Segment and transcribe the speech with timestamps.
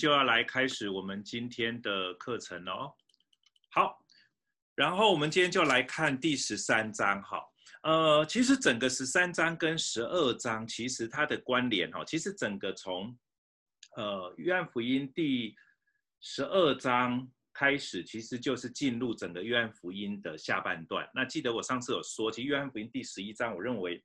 [0.00, 2.90] 就要来开始我们今天的课程哦。
[3.70, 4.02] 好，
[4.74, 7.22] 然后我们今天就来看第十三章。
[7.22, 7.38] 哈，
[7.82, 13.14] 呃，其实整个十三章跟十二章其实它的关联哈，其实整个从
[13.96, 15.54] 呃约翰福音第
[16.22, 21.06] 十二章开始，其实就是进入整个约翰福音的下半段。
[21.14, 24.02] 那记得我上次有说，其实约翰福音第十一章，我认为。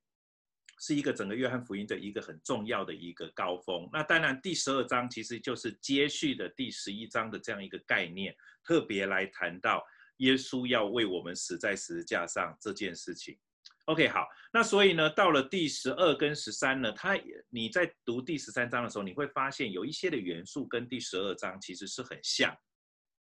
[0.80, 3.90] 是一个整个约翰福音的一个很重要的一个高峰。
[3.94, 9.86] 那当然，第十二章其实就是接续的第十一章的这样一个概念，特别来谈到
[10.18, 13.38] 耶稣要为我们死在十字架上这件事情。
[13.86, 17.18] OK，好，那所以呢，到了第十二跟十三呢，它
[17.50, 22.56] 你在读第十三章的时候，你会发现有一些的元素跟第十二章其实是很像。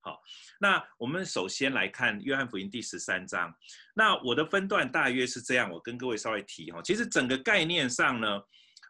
[0.05, 0.21] 好，
[0.59, 3.51] 那我们首先来看约翰福音第十三章。
[3.95, 6.79] 那我的分段大约是这样，我跟各位稍微提哈。
[6.83, 8.39] 其实整个概念上呢，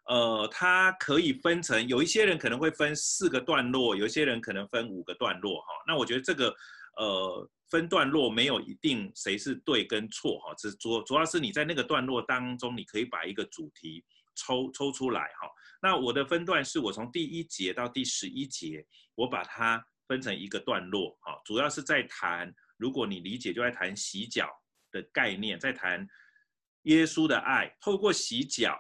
[0.08, 5.68] 呃，它可以分成，有一些人可能会分四个段落，有一些人可能分五个段落哈。
[5.88, 6.54] 那我觉得这个
[6.98, 14.04] 呃分段落没有一定谁是对跟错哈，只主主要是你在那个段落当中，你可以把一个主题
[14.36, 15.50] 抽抽出来哈。
[15.82, 19.82] 那我的分段是我从第一节到第十一节，我把它。
[20.08, 24.50] 分成一个段落，哈，主要是在谈，如果你理解，就在谈洗脚
[24.92, 26.08] 的概念，在谈
[26.84, 28.80] 耶稣的爱，透过洗脚，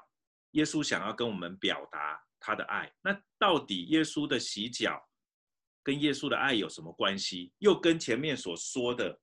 [0.52, 2.92] 耶稣想要跟我们表达他的爱。
[3.02, 5.02] 那到底耶稣的洗脚
[5.84, 7.52] 跟耶稣的爱有什么关系？
[7.59, 9.20] 又跟前面所说的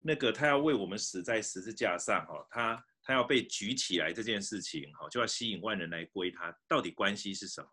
[0.00, 7.68] 那个他要为我们死在十字架上，哈，他他要被举起来这件事情，哈，就要吸引万人来归他，到底关系是什么？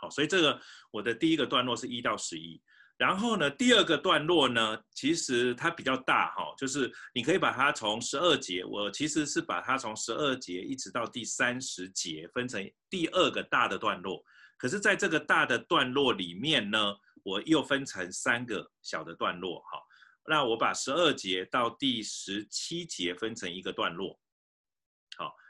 [0.00, 0.60] 好，所以这个
[0.90, 2.60] 我的第一个段落是一到十一，
[2.96, 14.22] 然后呢，第二个段落呢，其实它比较大哈，就是你可以把它从十二节，我其实是把它从十二节一直到第三十节分成第二个大的段落，
[14.56, 19.78] 可是在这个大的段落里面呢，我又分成三个小的段落哈，
[20.26, 24.18] 那我把十二节到第十七节分成一个段落。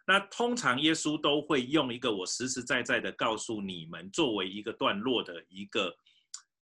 [0.09, 5.95] 那通常耶稣都会用一个我实实在在的告诉你们，作为一个段落的一个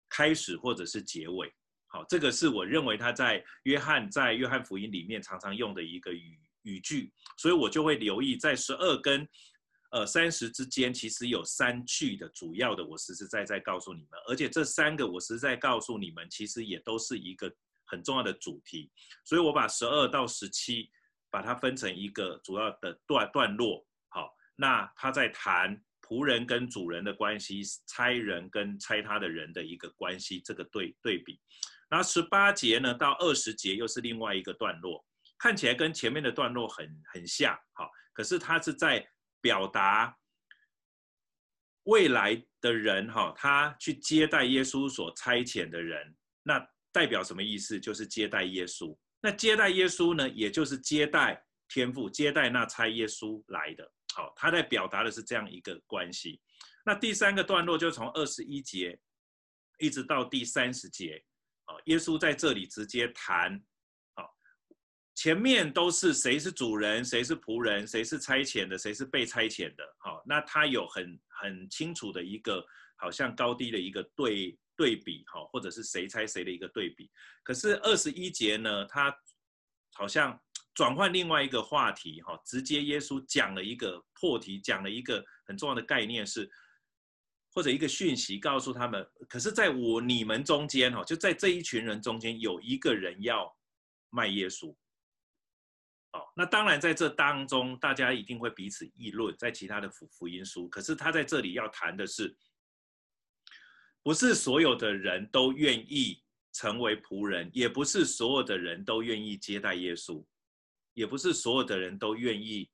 [0.08, 1.54] 开始或者是结尾。
[1.88, 9.28] 好，这个是我认为他在约翰在约翰福音里面常常用的一个语语句，所以我就会留意在十二跟
[9.92, 17.54] 呃三十之间，其实有三句的主要的我实实在在告诉你们，而且这三个我实在告诉你们，其实也都是一个
[17.84, 18.90] 很重要的主题，
[19.26, 20.90] 所以我把十二到十七。
[21.36, 31.38] 把它分成一个主要的段段落，好，那他在谈仆人跟主人的关系，差人跟差他的人的一个关系，这个对对比。
[31.90, 35.06] 然后十八节呢到二十节又是另外一个段落，
[35.38, 39.06] 看起来跟前面的段落很很像，好，可是他是在
[39.42, 40.18] 表达
[41.84, 47.78] 未来的人，哈，他去接待耶稣所差遣的人，那代表什么意思？
[47.78, 48.98] 就是接待耶稣。
[49.26, 53.92] 那接待耶稣呢，也就是接待天父，接待那差耶稣来的。
[54.14, 56.40] 好，他在表达的是这样一个关系。
[56.86, 58.96] 那第三个段落就从二十一节
[59.80, 61.20] 一直到第三十节，
[61.64, 63.60] 啊，耶稣在这里直接谈，
[64.14, 64.32] 好，
[65.16, 69.84] 前面都是谁是主人，谁是仆人，谁是差遣的，谁是被差遣的。
[69.98, 72.64] 好，那他有很很清楚的一个，
[72.96, 74.56] 好像高低的一个对。
[74.78, 77.10] 对比哈，或者是谁猜谁的一个对比。
[77.44, 79.16] 可是二十一节呢，他
[79.94, 80.40] 好像
[80.74, 86.50] 转换另外一个话题哈，直接耶稣讲了一个破题，讲了一个很重要的概念是，
[87.54, 89.10] 或者一个讯息告诉他们。
[89.30, 93.50] 可是，在我你们中间哈，就在这一群人中间，有一个人要
[94.10, 94.76] 卖耶稣。
[96.12, 100.68] 好，那当然在这当中，大家一定会彼此议论，在其他的福福音书。
[100.68, 102.36] 可是他在这里要谈的是。
[104.06, 106.22] 不是所有的人都愿意
[106.54, 110.24] 成为仆人，也不是所有的人都愿意接待耶稣，
[110.94, 112.70] 也不是所有的人都愿意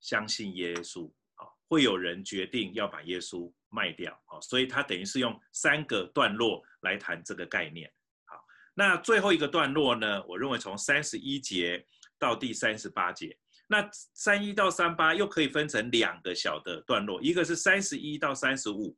[0.00, 1.06] 相信耶稣。
[1.34, 4.10] 啊，会有人决定要把耶稣卖掉。
[4.24, 7.92] 啊，所以他等于是用三个段落来谈这个概念。
[8.24, 8.42] 好，
[8.72, 10.24] 那最后一个段落呢？
[10.24, 11.86] 我认为从三十一节
[12.18, 13.36] 到第三十八节，
[13.66, 18.96] 那三一到三八又可以分成两个小的段落，一个是三十一到三十五。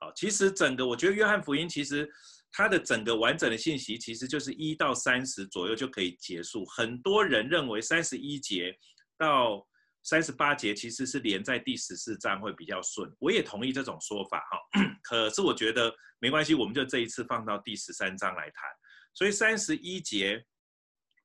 [0.00, 2.10] 啊，其实整个我觉得约翰福音其实
[2.50, 6.64] 它的整个完整的信息其实就是一到三十左右就可以结束。
[6.64, 8.74] 很多人认为三十一节
[9.18, 9.64] 到
[10.02, 14.58] 三十八节其实是连在第十四章会比较顺，我也同意这种说法哈。
[15.04, 18.68] 可是我觉得没关系，我们就这一次放到第十三章来谈。
[19.12, 20.42] 所以三十一节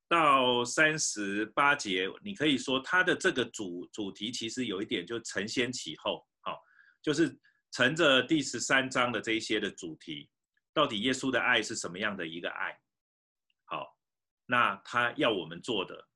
[0.06, 6.58] 到三十八节，你可以说它的这个主主题其实有一点就承先启后，好，
[7.02, 7.34] 就是。
[7.76, 10.30] 乘着第十三章的这一些的主题，
[10.72, 12.74] 到底耶稣的爱是什么样的一个爱？
[13.66, 13.94] 好，
[14.46, 16.08] 那他要我们做的，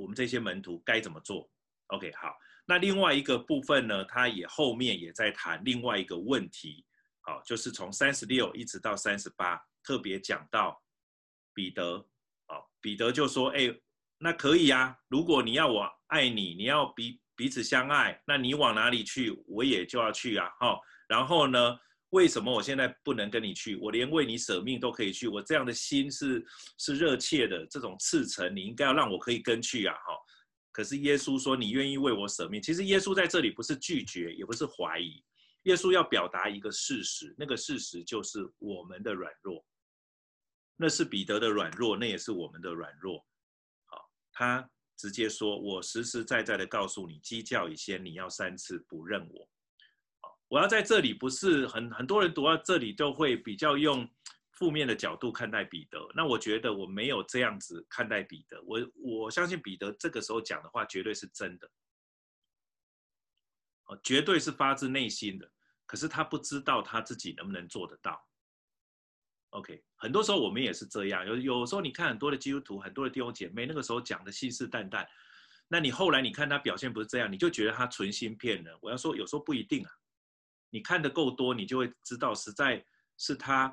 [0.00, 1.50] 我们这些门徒该怎么做
[1.88, 2.34] ？OK，好。
[2.64, 6.82] 那另外一个部分呢，他也后面也在谈另外一个问题，
[7.20, 10.82] 好，就是从三十六一直到三十八，特别讲到
[11.52, 12.08] 彼得，
[12.46, 13.70] 好，彼得就说，哎，
[14.16, 20.80] 那可以啊，如果你要我爱你，你要彼彼此相爱，那你往哪里去，我也就要去啊，哈，
[21.12, 21.76] 然后呢，
[22.08, 23.76] 为什么我现在不能跟你去？
[23.76, 26.42] 我连为你舍命都可以去，我这样的心是
[26.78, 30.16] 是热切的，这种赤诚，你应该要让我可以跟去啊，哈。
[30.70, 35.22] 可是耶稣说：“你愿意为我舍命？”其实耶稣在这里不是拒绝，也不是怀疑，
[35.64, 39.62] 耶稣要表达一个事实，那个事实就是我们的软弱。
[40.76, 43.22] 那是彼得的软弱，那也是我们的软弱。
[43.84, 44.66] 好，他
[44.96, 49.46] 直接说：“我实实在在的告诉你，鸡叫以先，你要三次不认我。”
[50.52, 54.06] 我要在这里，不是很很多人读到这里都会比较用。
[54.52, 58.62] 负面的角度看待彼得，那我觉得我没有这样子看待彼得。
[58.62, 61.68] 我我相信彼得这个时候讲的话绝对是真的，
[63.86, 65.50] 哦，绝对是发自内心的。
[65.84, 68.24] 可是他不知道他自己能不能做得到。
[69.50, 71.26] OK，很多时候我们也是这样。
[71.26, 75.04] 有有时候你看很多的基督徒，很多的弟兄姐妹，那个时候讲的信誓旦旦，
[75.66, 78.78] 那你后来你看他表现不是这样，你就觉得他存心骗人。
[78.80, 79.90] 我要说，有时候不一定啊。
[80.72, 82.84] 你看得够多，你就会知道，实在
[83.16, 83.72] 是他。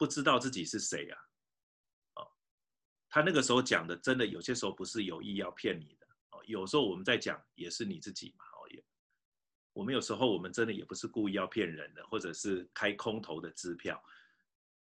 [0.00, 1.16] 不知道自己是谁呀？
[2.14, 2.30] 哦，
[3.10, 6.40] 他那个时候讲的，真的有些时候不是有意要骗你的哦。
[6.46, 8.44] 有时候我们在讲也是你自己嘛。
[8.44, 8.80] 哦，也，
[9.72, 14.00] 我们有时候我们真的也不是故意要骗人的，或者是开空头的支票。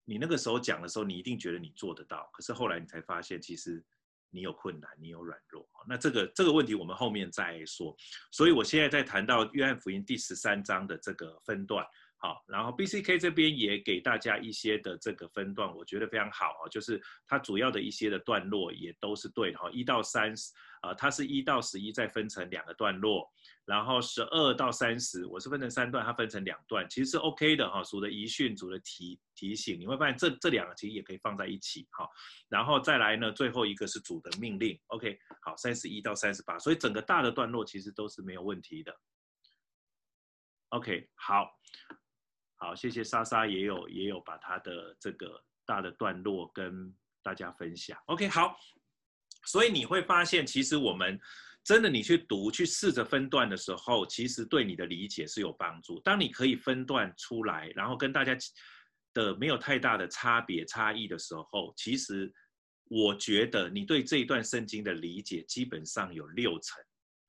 [0.03, 3.85] 你那个时候讲的时候，你一定觉得你做得到，可是后来你才发现，其实
[4.33, 5.65] 你有困难，你有软弱。
[5.87, 7.95] 那这个这个问题我们后面再说。
[8.31, 11.85] 所以我现在在谈到约翰福音第十三章的这个分段。
[12.23, 16.97] 好，然后 BCK 这边也给大家一些的这个分段，我觉得非常好啊，就是
[17.27, 23.29] 它主要的一些的段落也都是对的哈，一到三十，啊，它是一到十一再分成两个段落，
[23.65, 32.07] 然后十二到三十，我是分成三段，它分成两段，其实是 OK 的哈，主的遗训，组的提提醒，你会发现这这两个其实也可以放在一起哈，
[32.47, 38.97] 然后再来呢，最后一个是组的命令，OK，好，三十一到三十八，所以整个大的段落其实都是没有问题的
[40.69, 41.49] ，OK，好。
[42.63, 47.99] 好，谢谢莎莎，也有也有把他的这个大的段落跟大家分享。
[48.05, 48.55] OK，好，
[49.45, 51.19] 所以你会发现，其实我们
[51.61, 55.99] 真的你去读去试着分段的时候，其实对你的理解是有帮助。
[55.99, 58.33] 当你可以分段出来，然后跟大家
[59.13, 62.33] 的没有太大的差别差异的时候，其实
[62.85, 66.81] 我觉得你对这一段圣经的理解基本上有六成。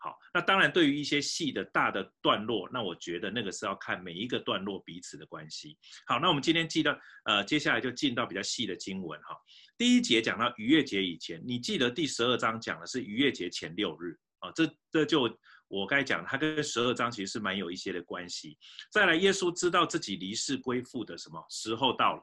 [0.05, 5.79] 好，那当然，对于一些细的大的段落，那我觉得那个是要看每一个段落彼此的关系。
[6.07, 9.35] 好，那我们今天记得，呃，接下来就进到比较细的经文哈。
[9.79, 15.23] 第一节讲到逾越节以前，你记得第十二章讲的是逾越节前六日啊，这这就
[15.69, 18.59] 我该讲，它跟十二章其实是蛮有一些的关系。
[18.93, 22.23] 再来，耶稣知道自己离世归父的什么时候到了。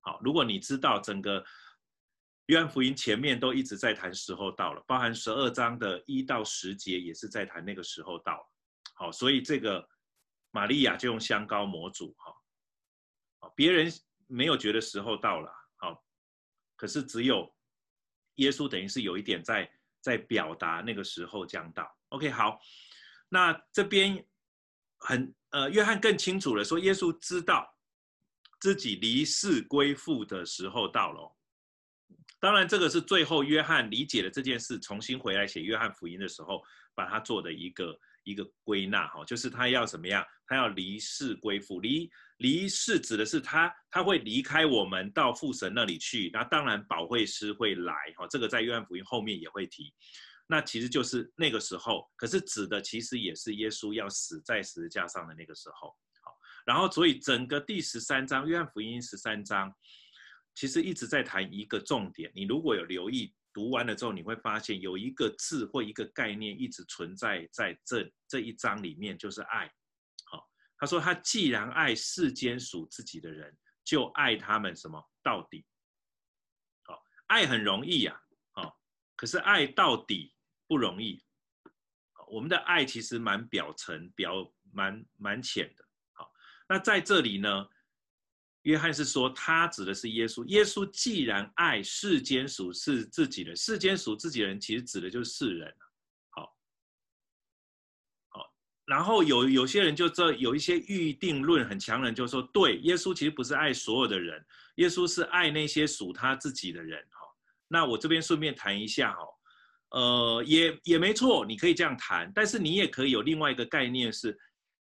[0.00, 1.44] 好，如果你知道整个。
[2.50, 8.52] 约翰福音前面都一直在谈时候到了，包含十二章的一到十节也是在谈那个时候到了。
[8.96, 9.88] 好，所以这个
[10.50, 12.34] 玛利亚就用香膏抹主，哈，
[13.38, 13.88] 好，别人
[14.26, 16.04] 没有觉得时候到了，好，
[16.74, 17.54] 可是只有
[18.34, 19.70] 耶稣等于是有一点在
[20.00, 21.88] 在表达那个时候将到。
[22.08, 22.58] OK，好，
[23.28, 24.26] 那这边
[24.98, 27.72] 很呃，约翰更清楚了说，耶稣知道
[28.58, 31.36] 自己离世归父的时候到了。
[32.40, 36.62] 当然，这个是最后约翰理解了这件事，重新回来写约翰福音的时候，
[36.94, 37.94] 把它做的一个
[38.24, 40.24] 一个归纳哈，就是他要怎么样？
[40.46, 46.30] 他要离世归父，离离世指的是他他会离开我们到父神那里去。
[46.32, 49.92] 那当然，保惠师会来哈，这个在约翰福音后面也会提。
[50.46, 55.94] 那其实就是那个时候，可是指的其实也是耶稣要死在十字架上的那个时候。
[56.24, 59.70] 好，然后所以整个第十三章，约翰福音十三章。
[60.54, 69.72] 其实一直在谈一个重点，你如果有留意读完了之后，你会发现有一个字或一个概念一直存在在这这一章里面，就是爱。
[70.26, 75.64] 好，他说他既然爱世间属自己的人，就爱他们什么到底。
[76.84, 78.20] 好，爱很容易呀，
[78.52, 78.78] 好，
[79.16, 80.34] 可是爱到底
[80.66, 81.24] 不容易。
[82.28, 85.84] 我们的爱其实蛮表层、表蛮蛮浅的。
[86.12, 86.30] 好，
[86.68, 87.68] 那在这里呢？
[88.62, 90.44] 约翰是说，他指的是耶稣。
[90.44, 95.74] 耶稣既然爱世间属是自己的，世间属自己人，其实指的就是世人。
[96.28, 96.54] 好，
[98.28, 98.52] 好，
[98.84, 104.44] 然后有有些人就这有一些预定论很强人就说，对，耶稣其实不是爱所有的人，
[104.76, 107.26] 耶稣是爱那些属他自己的人哈。
[107.66, 109.24] 那我这边顺便谈一下哈，
[109.92, 114.38] 呃，也也没错，你可以这样谈，但是你也可以有另外一个概念是，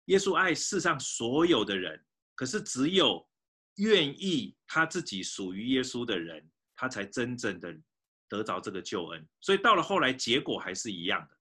[0.04, 2.00] 耶稣爱世上所有的人，
[2.37, 3.26] 可是只有
[3.76, 7.75] 愿意他自己属于耶稣的人，他才真正的
[8.28, 9.28] 得着这个救恩。
[9.40, 11.37] 所以到了后来，结果还是一样的。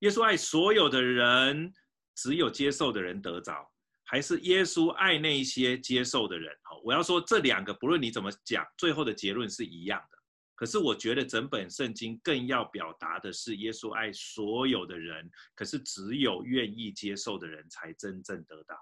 [0.00, 1.72] 耶稣爱所有的人，
[2.14, 3.68] 只有接受的人得着，
[4.04, 6.56] 还是耶稣爱那些接受的人？
[6.62, 10.18] 好，我要说这两个，不论你怎么讲，最后的结论是一样的。
[10.54, 18.76] 可是我觉得整本圣经更要表达的是，耶稣爱所有的人，可是只有愿意接受的人才真正得到。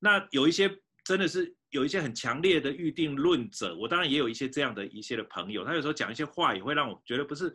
[0.00, 0.68] 那有一些
[1.04, 7.54] 真的是有一些很强烈的预定论者，我当然也有一些这样的一些的朋友，他有时候讲一些话也会让我觉得不是。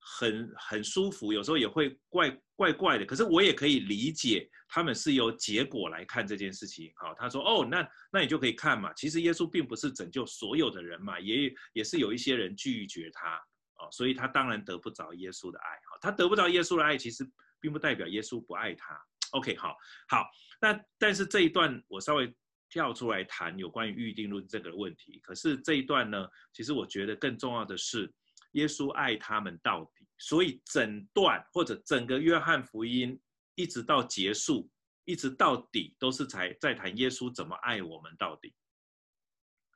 [0.00, 6.90] 很很舒服，有时候也会怪怪怪的，可是我也可以理解他们是由结果来看这件事情。
[6.96, 13.36] 好，他说哦，那那你就可以看嘛，其实耶稣并不是拯救所有的人嘛，也也是有一些人拒绝他
[13.80, 15.66] 哦，所以他当然得不着耶稣的爱。
[15.90, 17.28] 好，他得不着耶稣的爱，其实
[17.60, 18.98] 并不代表耶稣不爱他。
[19.32, 19.76] OK，好，
[20.08, 20.26] 好，
[20.60, 22.34] 那但是这一段我稍微
[22.68, 25.20] 跳出来谈有关于预定论这个问题。
[25.22, 28.12] 可是这一段呢，其实我觉得更重要的是。
[28.52, 33.20] 耶稣爱他们到底，所以整段或者整个约翰福音
[33.56, 34.70] 一直到结束，
[35.04, 38.54] 一直到底都是在在谈耶稣怎么爱我们到底。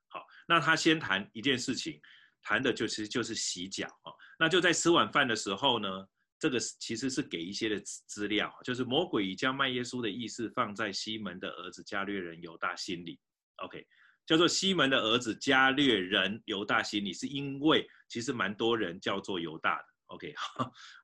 [0.09, 2.01] 好，那他先谈一件事情，
[2.43, 4.13] 谈的就是就是洗脚啊。
[4.39, 6.09] 那就在吃晚饭的时候呢，
[6.43, 13.21] 这个其实是给一些的资料，就是魔鬼已将卖耶稣的意思放在西门的儿子加略人犹大心里。
[13.59, 13.87] OK。
[14.25, 19.85] 叫做西门的儿子加略人犹大心里，是因为其实蛮多人叫做犹大的。
[20.07, 20.33] OK，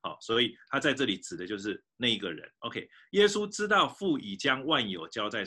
[0.02, 2.49] 好，所以他在这里指的就是那一个人。
[2.61, 5.42] OK，耶稣知道父已将万有交在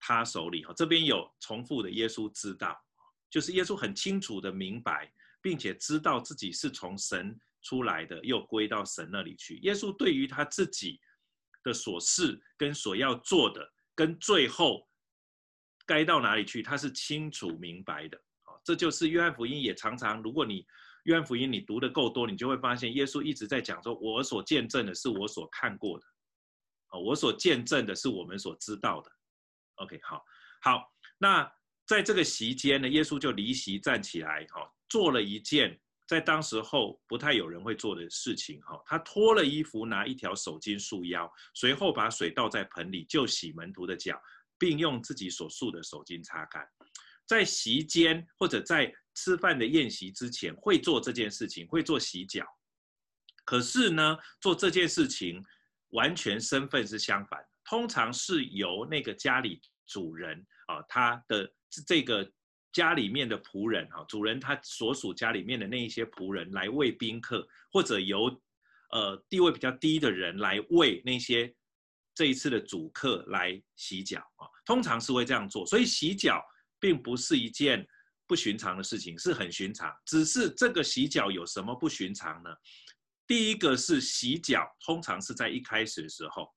[0.00, 0.64] 他手里。
[0.64, 2.74] 哈，这边有重复的，耶稣知道，
[3.28, 9.56] 就是耶稣很清楚的明白，并且知道自己是从神出来的，又归到神那里去。
[9.62, 11.00] 耶稣对于他自己
[11.62, 14.88] 的所事跟所要做的，跟最后。
[15.84, 16.62] 该到哪里去？
[16.62, 20.64] 他是清楚明白的，啊，这就是约翰福音也常常，如果你
[21.04, 26.06] 约翰福音你读得够多，你就会发现耶稣一直在讲说，我所见证的是我所看过的，
[26.86, 29.10] 啊，我所见证的是我们所知道的。
[29.74, 30.24] OK，好，
[30.62, 30.88] 好，
[31.18, 31.52] 那
[31.84, 35.78] 在这个席间呢，耶稣就离席站起来，哈，做了一件
[36.12, 44.20] 在当时候不太有人会做的事情，哈，他脱了衣服，拿一条手巾束腰，随后把水倒在盆里，就洗门徒的脚。
[44.58, 46.64] 并用自己所束的手巾擦干，
[47.26, 52.46] 在席间或者在吃饭的宴席之前会做这件事情，会做洗脚。
[53.44, 55.44] 可是呢，做这件事情
[55.88, 61.52] 完全身份是相反，通常是由那个家里主人啊，他的
[61.84, 62.30] 这个
[62.72, 68.40] 家里面的仆人哈，主人他所属家里面的那一些仆人来为宾客，或者由
[68.90, 71.54] 呃地位比较低的人来为那些。
[72.14, 76.44] 这一次的主客来洗脚啊，通常是会这样做，所以洗脚
[76.78, 77.88] 并不是一件
[78.26, 79.90] 不寻常的事情，是很寻常。
[80.04, 82.50] 只是这个洗脚有什么不寻常呢？
[83.26, 86.52] 第一个是洗脚，通常是在一开始的时候，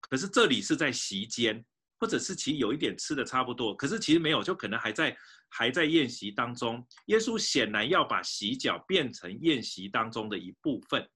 [0.00, 1.64] 可是这里是在席间，
[1.98, 5.16] 或者是其实有一点吃的差不多，可是其实没有，就可能还在
[5.48, 6.86] 还在宴席当中。
[7.06, 11.08] 耶稣显然要把洗脚变成宴席当中的一部分。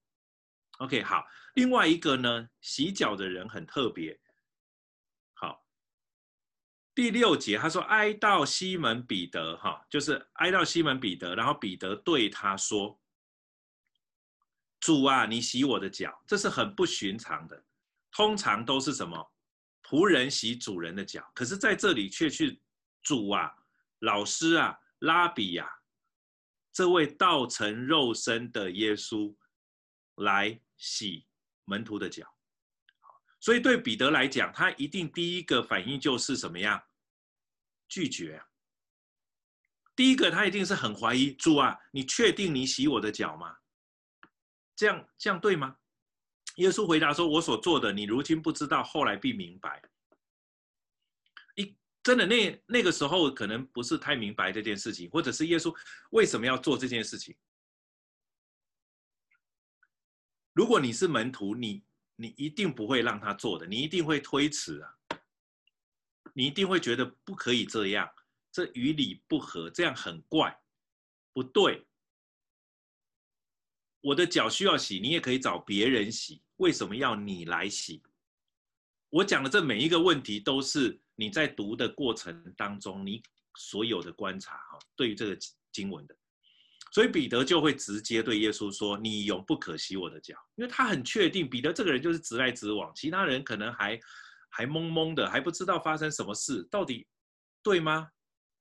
[0.79, 1.25] OK，好。
[1.55, 4.19] 另外一个呢，洗脚的人很特别。
[5.35, 5.65] 好，
[6.95, 12.99] 第六节他说：“挨到西门彼得，哈，就是挨到西门彼得，然后彼得对他说
[14.81, 17.65] ：‘主啊，你洗我的脚。’这是很不寻常的，
[18.11, 19.32] 通常都是什么？
[19.93, 22.59] 仆人洗主人的脚，可是在这里却去
[23.03, 23.55] 主啊，
[23.99, 25.71] 老师啊，拉比呀，
[26.73, 29.37] 这位道成肉身的耶稣
[30.15, 31.27] 来洗。”
[31.65, 32.27] 门徒的脚，
[33.39, 36.83] 所以对彼得来讲，他一定第一个反应就是什么样？
[37.89, 38.49] 拒绝啊。
[39.95, 43.59] 第一个他一定是很怀疑，主啊，你确定你洗我的脚吗？
[44.75, 45.77] 这样这样对吗？
[46.57, 49.83] 耶稣回答说：“我所做的，你如今不知道，后来必明白。”
[51.57, 55.75] 一真的那那个时候可能不是太明白这件事情，或者是耶稣
[56.11, 57.35] 为什么要做这件事情？
[60.53, 61.83] 如果你是门徒，你
[62.17, 64.95] 你一定不会让他做的，你一定会推辞啊，
[66.35, 68.11] 你一定会觉得不可以这样，
[68.51, 70.61] 这与理不合，这样很怪，
[71.33, 71.87] 不对。
[74.03, 78.03] 我的脚需要洗，你也可以找别人洗，为什么要你来洗？
[79.09, 83.23] 我讲的这每一个问题，都是你在读的过程当中，你
[83.57, 85.39] 所有的观察哈，对于这个
[85.71, 86.17] 经文的。
[86.93, 93.99] 所以彼得就会直接对耶稣说：“你永不可洗我的脚。”因为他很确定，彼得这个人就是直来直往，其他人可能还
[94.51, 97.07] 还懵懵的，还不知道发生什么事，到底
[97.63, 98.11] 对吗？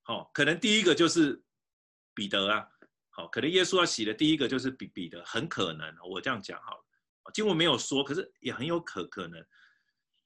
[0.02, 1.42] 好，可能第一个就是
[2.14, 2.66] 彼得啊，
[3.14, 6.84] 好，可能耶稣要洗的第一个就是彼彼得，很可能，我这样讲好了，
[7.34, 9.46] 经文没有说，可是也很有可可能，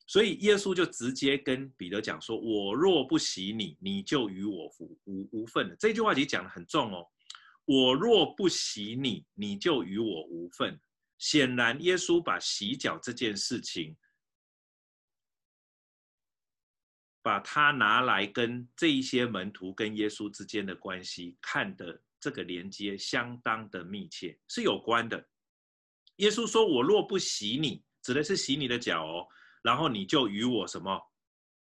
[0.07, 7.05] 所以耶稣就直接跟彼得讲说：“我若不洗你，你就与我无无无份了。”这句话其实讲的很重哦。
[7.65, 10.81] 我若不洗你，你就与我无份。
[11.19, 13.97] 显然，耶稣把洗脚这件事情，
[17.21, 25.29] 把它拿来跟这一些门徒跟耶稣之间的关系看的这个连接相当的密切，是有关的。
[26.17, 29.27] 耶稣说：“我若不洗你，指的是洗你的脚哦，
[29.63, 31.01] 然后你就与我什么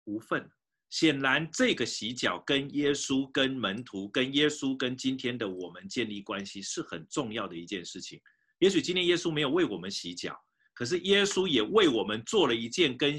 [0.04, 0.48] 无份。”
[0.88, 8.20] 显然，这个洗脚跟耶稣、跟门徒、跟耶稣、跟今天的我们建立关系是很重要的一件事情。
[8.60, 10.40] 也许今天耶稣没有为我们洗脚，
[10.72, 13.18] 可是耶稣也为我们做了一件跟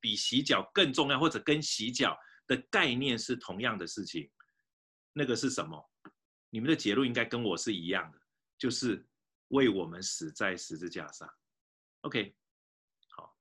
[0.00, 2.16] 比洗脚更重要，或者跟洗脚
[2.46, 4.30] 的概念是同样的事情。
[5.14, 5.82] 那个是什么？
[6.50, 8.18] 你们的结论应该跟我是一样的，
[8.58, 9.06] 就是
[9.48, 11.28] 为我们死在十字架上。
[12.02, 12.34] OK，
[13.16, 13.36] 好，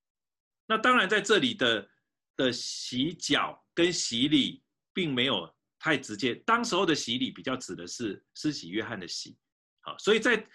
[0.66, 1.90] 那当然在这里的。
[2.38, 4.62] 的洗脚跟洗礼
[4.94, 9.36] 并没有太直接，当时候的洗礼比较指的是施洗约翰的洗，
[9.80, 10.48] 好，所以在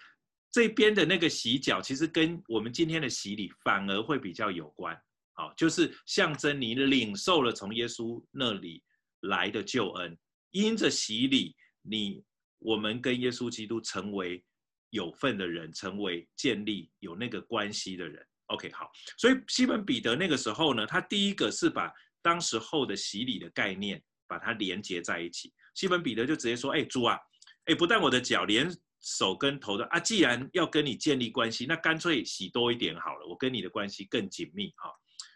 [0.49, 4.97] 这边的那个洗脚，其实跟我们今天的洗礼反而会比较有关，
[5.33, 8.81] 好，就是象征你领受了从耶稣那里
[9.23, 10.17] 来的救恩，
[10.51, 12.23] 因着洗礼，你
[12.63, 14.43] 我们跟耶稣基督成为
[14.89, 18.25] 有份的人，成为建立有那个关系的人。
[18.47, 25.51] OK，好，所以西门彼得那个时候呢，他第一个是把当时候的洗礼的概念把它连接在一起。
[25.73, 27.17] 西门彼得就直接说：“哎，主啊，
[27.65, 28.69] 哎，不但我的脚，连
[29.01, 34.91] 手跟头的啊，既然要跟你建立关系，那干脆洗多一点好了，我跟你的关系更紧密哈。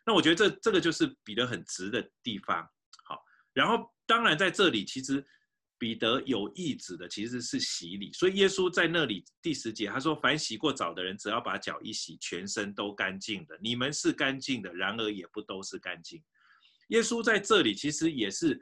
[0.05, 2.61] 那我觉得这这个就是彼得很直的地方。
[3.05, 3.19] 好，
[3.53, 5.25] 然后当然在这里其实。
[5.79, 13.57] 彼得有意指的其实是洗礼，所以耶稣在那里第十节他说：“凡洗过澡的人，只要把脚一洗，全身都干净的。
[13.61, 16.23] 你们是干净的，然而也不都是干净。”
[16.89, 18.59] 耶稣在这里其实也是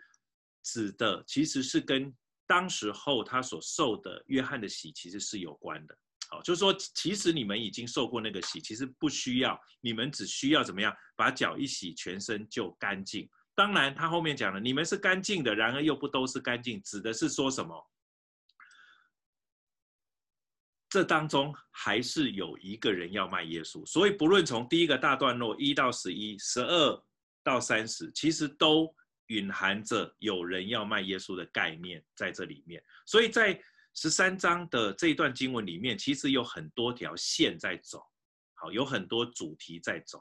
[0.64, 2.14] 指的，其实是跟
[2.48, 5.98] 当时候他所受的约翰的洗其实是有关的。
[6.28, 13.30] 好，就是说，其实你们已经受过那个洗，其实不需要，你们只需要怎么样，把脚一洗，全身就干净。
[13.56, 17.90] 当然，他后面讲了，你们是干净的，然而又不都是干净，指的是说什么？
[20.90, 27.04] 这当中还是有一个人要卖耶稣，所以不论从第一个大段落一到十一、十二
[27.44, 28.94] 到三十，其实都
[29.28, 32.84] 蕴含着有人要卖耶稣的概念在这里面。
[33.06, 33.58] 所以在
[33.94, 38.06] 十三章的这一段经文里面，其实有很多条线在走，
[38.54, 40.20] 好，有很多主题在走。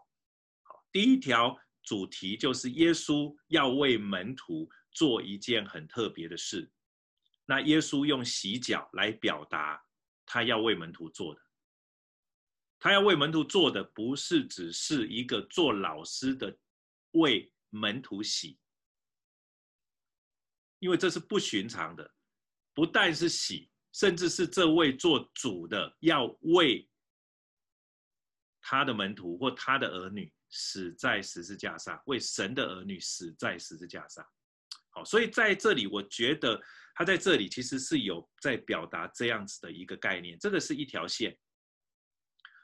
[0.62, 1.58] 好，第一条。
[1.84, 6.70] 主题就是耶稣要为门徒做一件很特别的事，
[7.44, 9.80] 那耶稣用洗脚来表达
[10.24, 11.40] 他要为门徒做的。
[12.78, 16.54] 他要为门徒做的不是只是一个做老师的
[17.12, 18.58] 为门徒洗，
[20.80, 22.14] 因为这是不寻常的，
[22.74, 26.86] 不但是洗，甚至是这位做主的要为
[28.60, 30.32] 他的门徒或他的儿女。
[30.54, 34.24] 死在十字架上，为神的儿女死在十字架上。
[34.90, 36.58] 好，所以在这里，我觉得
[36.94, 40.38] 他在这里其实是有在表达这样子的一个概念。
[40.38, 41.36] 这个是一条线。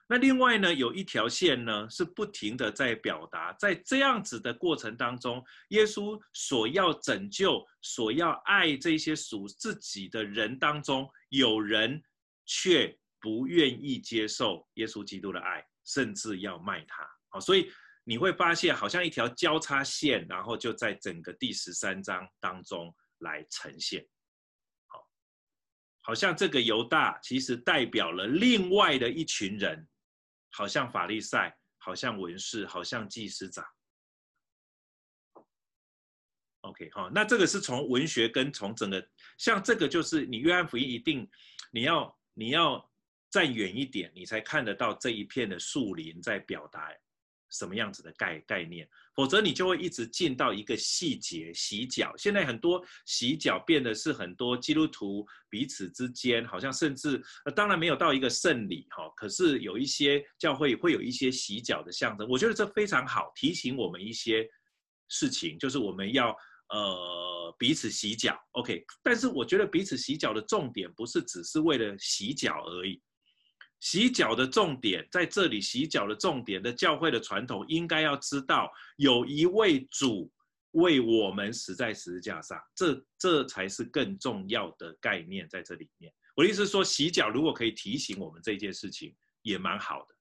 [0.09, 12.01] 那另外呢，有一条线呢，是不停的在表达，在这样子的过程当中，耶稣所要拯救、所要爱这些属自己的人当中，有人
[12.47, 17.09] 却不愿意接受耶稣基督的爱，甚至要卖他。
[17.31, 17.71] 好，所以
[18.05, 24.05] 你会发现，好像一条交叉线，然后就在整个第十三章当中来呈现。
[24.87, 25.09] 好，
[26.03, 29.89] 好像这个犹大其实代表了另外的一群人，
[30.51, 33.65] 好像法利赛，好像文士，好像祭司长。
[36.63, 41.27] OK，好，那这个是从文学跟从整个，像这个就是你约翰福音一定
[41.71, 42.91] 你要你要
[43.31, 46.93] 站远一点，你才看得到这一片的树林在表达。
[47.51, 52.15] 什么样子的概概念，否则你就会一直进到一个细节洗脚。
[52.17, 62.29] 现在很多洗脚变得是很多基督徒彼此之间，好像甚至呃当然没有到一个圣礼哈，可是有一些教会会有一些洗脚的象征。
[62.29, 64.49] 我觉得这非常好，提醒我们一些
[65.09, 66.31] 事情，就是我们要
[66.69, 68.85] 呃彼此洗脚，OK。
[69.03, 73.03] 但是我觉得彼此洗脚的重点不是只是为了洗脚而已。
[73.81, 80.31] 洗脚的重点在这里，洗脚的重点的教会的传统应该要知道，有一位主
[80.73, 86.13] 为我们死在十字架上，这这才是更重要的概念在这里面。
[86.37, 90.15] 我的意思是说，洗脚如果可以提醒我们这件事情，也蛮好的。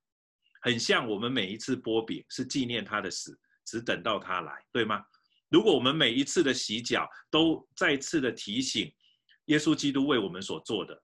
[0.62, 5.04] 很像我们每一次波饼是纪念他的死，只等到他来，对吗？
[5.50, 8.92] 如果我们每一次的洗脚都再次的提醒
[9.46, 11.02] 耶稣基督为我们所做的。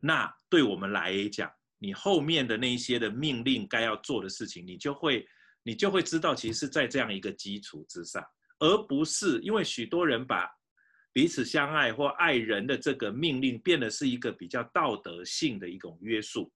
[0.00, 5.28] 那对我们来讲，你后面的那一些的命令该要做的事情，你就会
[5.62, 8.24] 你就会知道，其实是在这样一个基础之上，
[8.58, 10.50] 而不是因为许多人把
[11.12, 16.50] 彼此相爱或爱人的这个命令变得是一个比较道德性的一种约束。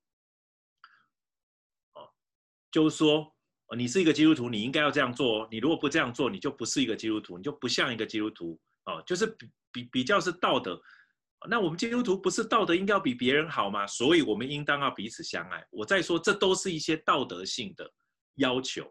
[1.94, 2.08] 哦，
[2.70, 3.30] 就是说，
[3.76, 5.46] 你是一个基督徒，你应该要这样做。
[5.50, 8.58] 你如果不这样做，你就不是一个基督徒，你就不像一个基督徒。
[8.86, 10.80] 哦，就是比比比较是道德。
[11.48, 13.86] 那我们基督徒不是道德应该要比别人好吗？
[13.86, 15.64] 所以我们应当要彼此相爱。
[15.70, 17.90] 我再说，这都是一些道德性的
[18.36, 18.90] 要求。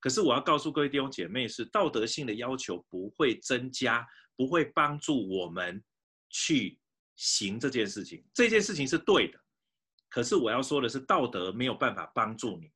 [0.00, 4.04] 可是我要告诉各位弟兄姐妹是，是道德性的要求不会增加，
[4.36, 5.80] 不会帮助我们
[6.28, 6.78] 去
[7.14, 8.24] 行这件事情。
[8.34, 9.38] 这件事情是对的，
[10.08, 12.68] 可是我要说的是，道德没有办法帮助你，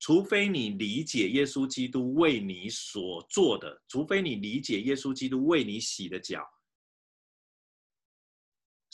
[0.00, 6.48] 除非你理解耶稣基督为你所做的，除非你理解耶稣基督为你洗的脚。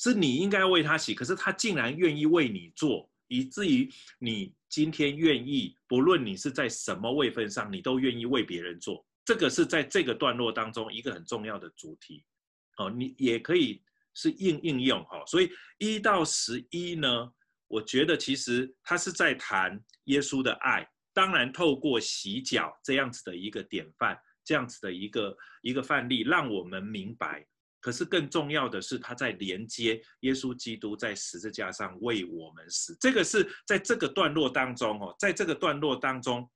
[0.03, 3.87] 是你应该为他洗，可是他竟然愿意为你做，以至于
[4.19, 9.07] 你今天愿意，不论你是在什么位分上，你都愿意为别人做。
[9.27, 12.25] 这个是在这个段落当中一个很重要的主题。
[12.79, 13.83] 哦，你也可以
[14.15, 15.23] 是应应用哈。
[15.27, 17.31] 所以一到十一呢，
[17.69, 27.47] 我觉得其实他是在谈耶稣的爱，当然透过洗脚这样子的一个典范，这样子的一个一个范例，让我们明白。
[27.81, 32.97] 可是更重要的是，他在连接耶稣基督在十字架上为我们死。
[33.01, 36.49] 这个是在这个段落当中哦，在这个段落当中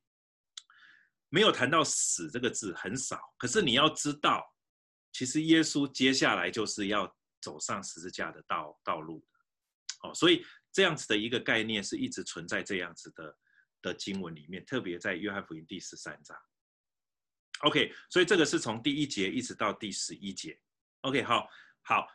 [1.30, 3.18] 没有谈到死这个字很少。
[3.38, 4.44] 可是你要知道，
[5.12, 7.10] 其实耶稣接下来就是要
[7.40, 9.24] 走上十字架的道道路。
[10.02, 13.37] 哦，所以这样子的一个概念是一直存在这样子的
[13.80, 16.37] 的经文里面，特别在约翰福音第十三章。
[17.60, 20.60] OK，所以这个是从第一节一直到第十一节。
[21.04, 21.46] OK，好，
[21.82, 22.08] 好，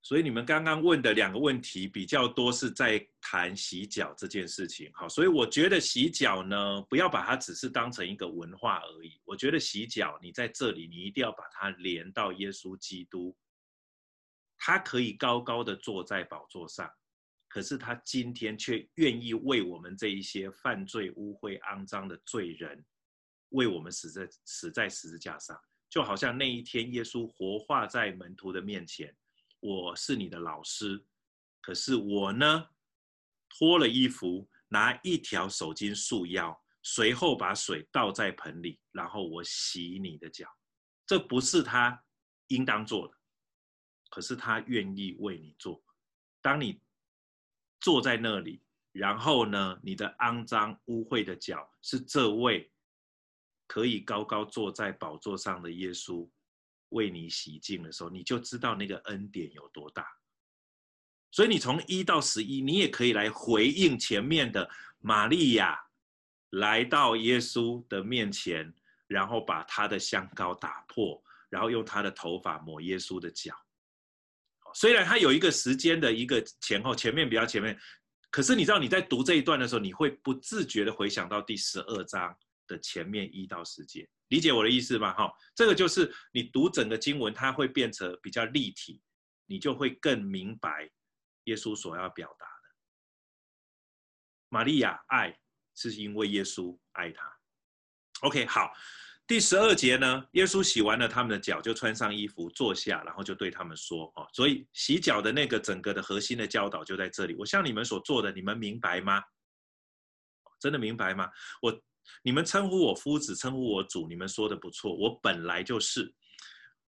[0.00, 9.20] 所以你们刚刚问的两个问题比较多是在谈洗脚这件事情，好，所以我觉得洗脚呢，不要把它只是当成一个文化而已。
[9.26, 13.36] 我觉得洗脚，你在这里，你一定要把它连到耶稣基督，
[14.56, 16.90] 他可以高高的坐在宝座上，
[17.48, 22.82] 可是他今天却愿意为我们这一些犯罪、污秽、肮脏的罪人，
[23.50, 25.54] 为我们死在死在十字架上。
[25.94, 29.16] 就好像那一天，耶稣活化在门徒的面前，
[29.60, 31.00] 我是你的老师，
[31.60, 32.66] 可是我呢，
[33.48, 40.48] 脱了衣服，拿一条手巾束腰，随后把水倒在盆里，然后我洗你的脚。
[41.06, 42.04] 这不是他
[42.48, 43.14] 应当做的，
[44.10, 45.80] 可是他愿意为你做。
[46.42, 46.82] 当你
[47.80, 52.68] 坐在那里，然后呢，你的肮脏污秽的脚是这位。
[53.74, 56.30] 可以高高坐在宝座上的耶稣
[56.90, 60.06] 为你洗净的时候，你就知道那个恩典有多大。
[61.32, 65.76] 所以你从一到十一，你也可以来回应前面的玛利亚
[66.50, 68.72] 来到耶稣的面前，
[69.08, 73.52] 然后把他的香膏打破，然后用他的头发抹耶稣的脚。
[74.72, 77.76] 虽然他有一个时间的一个前后，前面比较前面，
[78.30, 82.38] 可是你知道你在读这一段的时候，你会不自觉的回想到第十二章。
[82.66, 85.12] 的前面一到十节，理解我的意思吗？
[85.14, 89.02] 哈，这个就是你读整个经文，它会变成比较立体，
[89.46, 90.90] 你就会更明白
[91.44, 92.52] 耶稣所要表达的。
[94.48, 95.38] 玛利亚爱
[95.74, 97.30] 是因为耶稣爱她。
[98.20, 98.72] OK，好，
[99.26, 107.34] 第十二节呢，耶稣洗完了他们的脚，就穿上衣服坐下，然后就对他们说：“哦，所以洗脚的那个整个的核心的教导就在这里。
[107.34, 109.22] 我向你们所做的，你们明白吗？
[110.58, 111.30] 真的明白吗？
[111.60, 111.80] 我。”
[112.22, 114.94] 你们称呼我夫子，称呼我主，你们说的不错。
[114.94, 116.14] 我本来就是，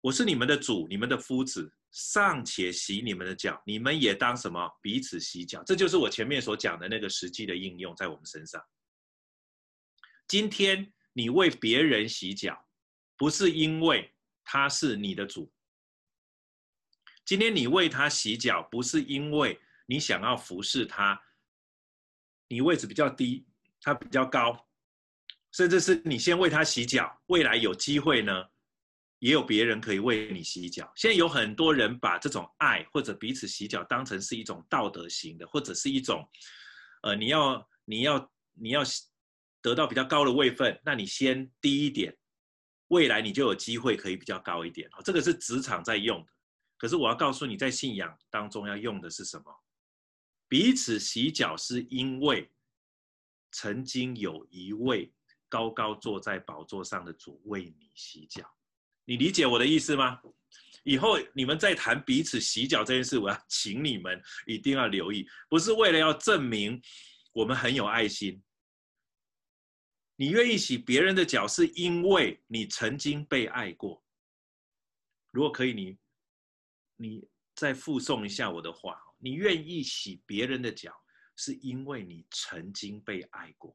[0.01, 4.71] 我是你们的主，你们的夫子，尚且洗你们的脚，你们也当什么？
[4.81, 5.63] 彼此洗脚。
[5.65, 8.63] 这就是我前面所讲的那个实际的应用在我们身上。
[10.27, 12.67] 今天你为别人洗脚，
[13.17, 15.53] 不是因为他是你的主。
[17.25, 21.21] 今天你为他洗脚，不是因为你想要服侍他，
[22.49, 23.47] 你位置比较低，
[23.81, 24.69] 他比较高，
[25.53, 28.45] 甚至是你先为他洗脚，未来有机会呢，
[29.19, 30.91] 也有别人可以为你洗脚。
[30.95, 36.27] 现在有很多人把这种爱或者彼此洗脚当成是一种道德型的，或者是一种，
[37.03, 38.83] 呃，你要你要你要
[39.61, 42.17] 得到比较高的位分，那你先低一点，
[42.89, 44.89] 未来你就有机会可以比较高一点。
[45.05, 46.27] 这个是职场在用的。
[46.79, 49.45] 可是我要告诉你，在信仰当中要用的是什么？
[50.49, 52.51] 彼此洗脚，是因为
[53.53, 55.13] 曾经有一位
[55.51, 58.51] 高高坐在宝座上的主为你洗脚。
[59.05, 60.19] 你理解我的意思吗？
[60.85, 66.81] 以后你们在谈彼此洗脚这件事，我要请你们一定要留意，不是为了要证明
[67.33, 68.43] 我们很有爱心。
[70.17, 74.03] 你愿意洗别人的脚，是因为你曾经被爱过。
[75.31, 75.99] 如果可以，你。
[77.03, 80.93] 你再附送一下我的话，你愿意洗别人的脚，
[81.35, 83.75] 是因为你曾经被爱过。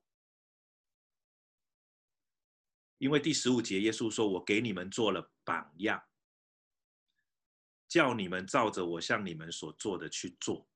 [2.97, 6.01] 因为第十五节，耶稣说：“我给你们做了榜样，
[7.88, 10.67] 叫你们照着我向你们所做的去做。”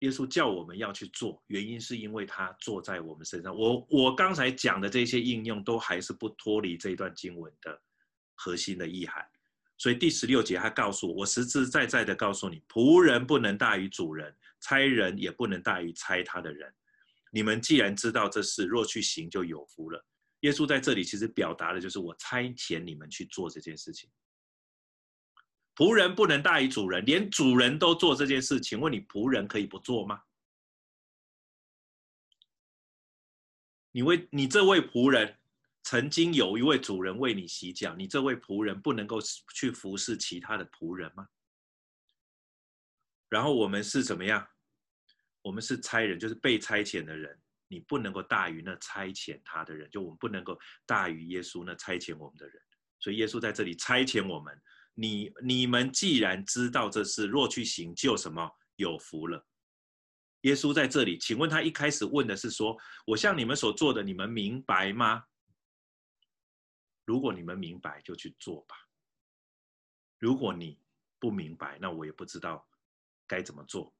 [0.00, 3.52] 耶稣叫我们要去做，原因是因为他坐在我们身上。
[3.52, 7.82] 我我刚才讲的这些应用，都还是不脱离这段经文的
[8.36, 9.28] 核心的意涵。
[9.76, 16.72] 所以第十六节，他告诉我，我实实在在的告诉你，仆人不能大于主人，差人也不能大于差他的人。
[17.32, 20.04] 你们既然知道这事，若去行，就有福了。
[20.40, 24.10] 耶稣在这里其实表达的就是我差遣你们去做这件事情。
[25.74, 30.22] 仆人不能大于主人，连主人都做这件事，请问你仆人可以不做吗？
[33.92, 35.34] 你为你这位仆人。
[35.84, 39.18] 曾经有一位主人为你洗脚，你这位仆人不能够
[39.54, 41.26] 去服侍其他的仆人吗？
[43.30, 44.46] 然后我们是怎么样？
[45.40, 47.40] 我们是差人，就是被差遣的人。
[47.68, 52.62] 你不能够大于那差遣他的人，就我们不能够大于耶稣那差遣我们的人。
[52.98, 54.60] 所以耶稣在这里差遣我们。
[54.94, 59.46] 你你们既然知道这事，若去行，就什么有福了。
[60.40, 62.76] 耶稣在这里，请问他一开始问的是说：
[63.06, 65.22] 我向你们所做的，你们明白吗？
[67.04, 68.74] 如果你们明白，就去做吧。
[70.18, 70.80] 如果你
[71.20, 72.68] 不明白，那我也不知道
[73.26, 73.94] 该怎么做。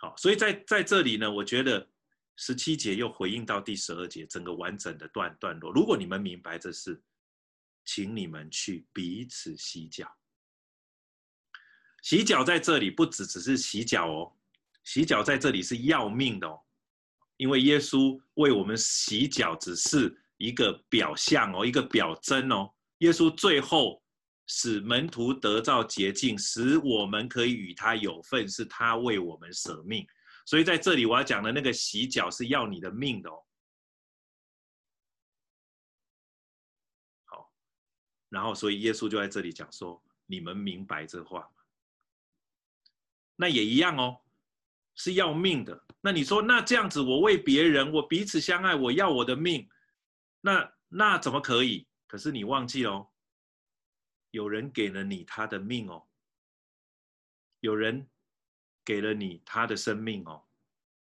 [0.00, 1.86] 好，所以在在这里呢，我觉得
[2.36, 5.70] 十七节又回应到第十二节，整个完整的段段落。
[5.70, 7.00] 如果你们明白这事，
[7.84, 10.10] 请你们去彼此洗脚。
[12.02, 14.32] 洗脚在这里不只只是洗脚哦，
[14.84, 16.58] 洗脚在这里是要命的哦，
[17.36, 20.16] 因为耶稣为我们洗脚只是。
[20.40, 22.72] 一个表象哦，一个表征哦。
[23.00, 24.02] 耶稣最后
[24.52, 30.04] 使门徒得到洁净，使我们可以与他有份，是他为我们舍命。
[30.44, 33.40] 所以在这里我要讲的那个洗脚是要你的命的哦。
[37.26, 37.52] 好，
[38.28, 41.52] 然后所以耶稣就在这里讲说：你们明白这话吗？
[43.36, 44.20] 那也一样哦，
[44.96, 45.84] 是要命的。
[46.00, 49.68] 那你说，那这样子，我为别人，我彼此相爱，我要我的命。
[50.40, 51.86] 那那怎么可以？
[52.08, 53.08] 可是你忘记哦，
[54.30, 56.06] 有人给了你他的命哦，
[57.60, 58.08] 有人
[58.84, 60.42] 给了你他的生命哦，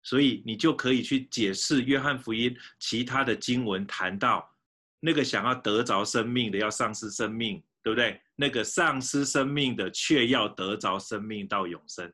[0.02, 4.56] 所以你就可以去解释约翰福音其他的经文，谈到
[5.00, 8.20] 那个想要得着生命的要丧失生命，对不对？
[8.36, 12.12] 那个丧失生命的却要得着生命到永生。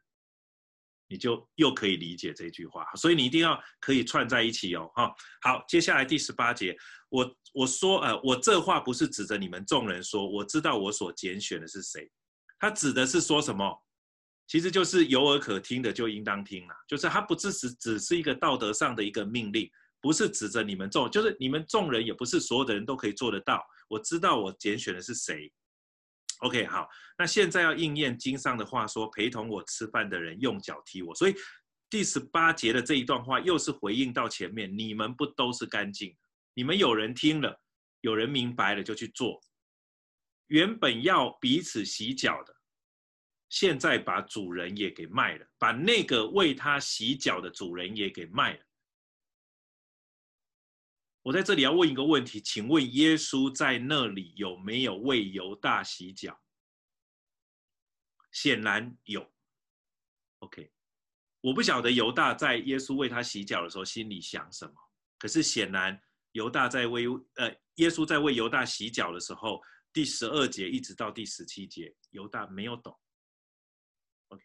[1.09, 5.15] 你就又可以理解这句话，所以你一定要可以串在一起哦，哈。
[5.43, 6.77] 好，接下来第十八节，
[7.09, 12.11] 我我说，呃，我这话不是指着你们众人说，我知道我所拣选的是谁，
[12.59, 13.81] 他指的是说什么？
[14.47, 23.65] 其实就是有耳可听的就应当听了，就是他不只是只是一个道德上的一个命令，不是指着你们众，就是你们众人也不是所有的人都可以做得到。
[23.89, 25.51] 我知道我拣选的是谁。
[26.41, 31.35] OK，好，那现在要应验经上的话说，陪同我吃饭的人用脚踢我，所以
[31.89, 36.17] 第十八节的这一段话又是回应到前面，你们不都是干净？
[36.55, 37.61] 你们有人听了，
[38.01, 39.41] 有人明白了就去做。
[40.49, 42.55] 原本要彼此洗脚的，
[43.49, 48.64] 现在把主人也给卖了，把那个为他洗脚的主人也给卖了。
[51.25, 56.39] 我在这里要问一个问题，请问耶稣在那里有没有为犹大洗脚？
[58.31, 59.33] 显然有。
[60.41, 60.71] OK，
[61.41, 64.75] 我不晓得犹大在耶稣为他洗脚的时候心里想什么，
[65.19, 65.99] 可是显然
[66.33, 67.07] 犹大在为
[67.37, 69.63] 呃耶稣在为犹大洗脚的时候，
[69.95, 72.95] 第十二节一直到第十七节，犹大没有懂。
[74.29, 74.45] OK，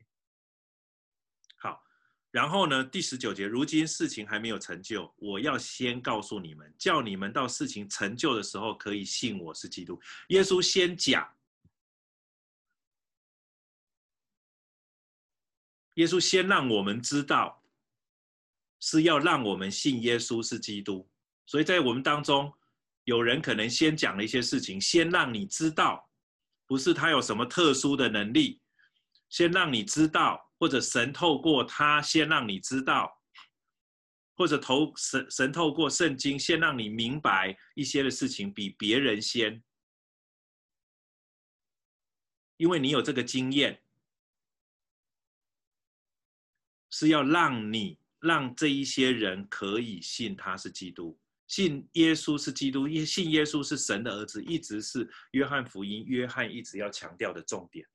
[1.58, 1.84] 好，
[2.32, 10.00] 然后呢，第十九节，如今事情还没有成就，我要先告诉你们，叫你们到事情成就的时候可以信我是基督。
[10.28, 11.28] 耶稣先讲。
[15.96, 17.62] 耶稣先让我们知道，
[18.80, 21.10] 是要让我们信耶稣是基督。
[21.46, 22.54] 所以在我们当中，
[23.06, 26.10] 有人可能先讲了一些事情，先让你知道，
[26.68, 28.62] 不是他有什么特殊的能力，
[29.30, 33.20] 先让你知道，或者神透过他先让你知道，
[34.36, 39.64] 或者投神神透过圣经先让你明白一些的事情，比别人先，
[42.58, 43.82] 因为你有这个经验。
[46.92, 57.88] 是要让你让这一些人可以信他是基督，信耶稣是基督，信耶稣是神的儿子，一直是约翰福音约翰一直要强调的重点。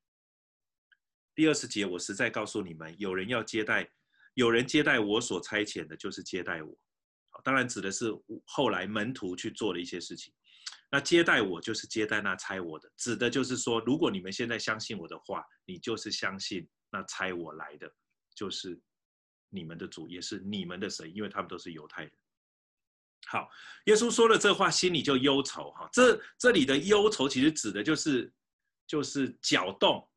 [1.35, 3.90] 第二十节，我实在告诉你们，有人要接待，
[4.35, 6.79] 有人接待我所差遣的，就是接待我。
[7.42, 8.11] 当然指的是
[8.47, 10.33] 后来门徒去做的一些事情。
[10.90, 17.92] 那接待我就是接待那差我的，指的就是说，如果你们现在相信我的话，你就是相信那差我来的。
[18.37, 18.81] 就是
[19.49, 22.12] 你们的主，也是你们的神，因为他们都是犹太人。
[23.27, 23.49] 好，
[23.87, 25.88] 耶稣说了这话，心里就忧愁哈。
[25.92, 28.33] 这这里的忧愁其实指的就是
[28.87, 30.09] 就是搅动，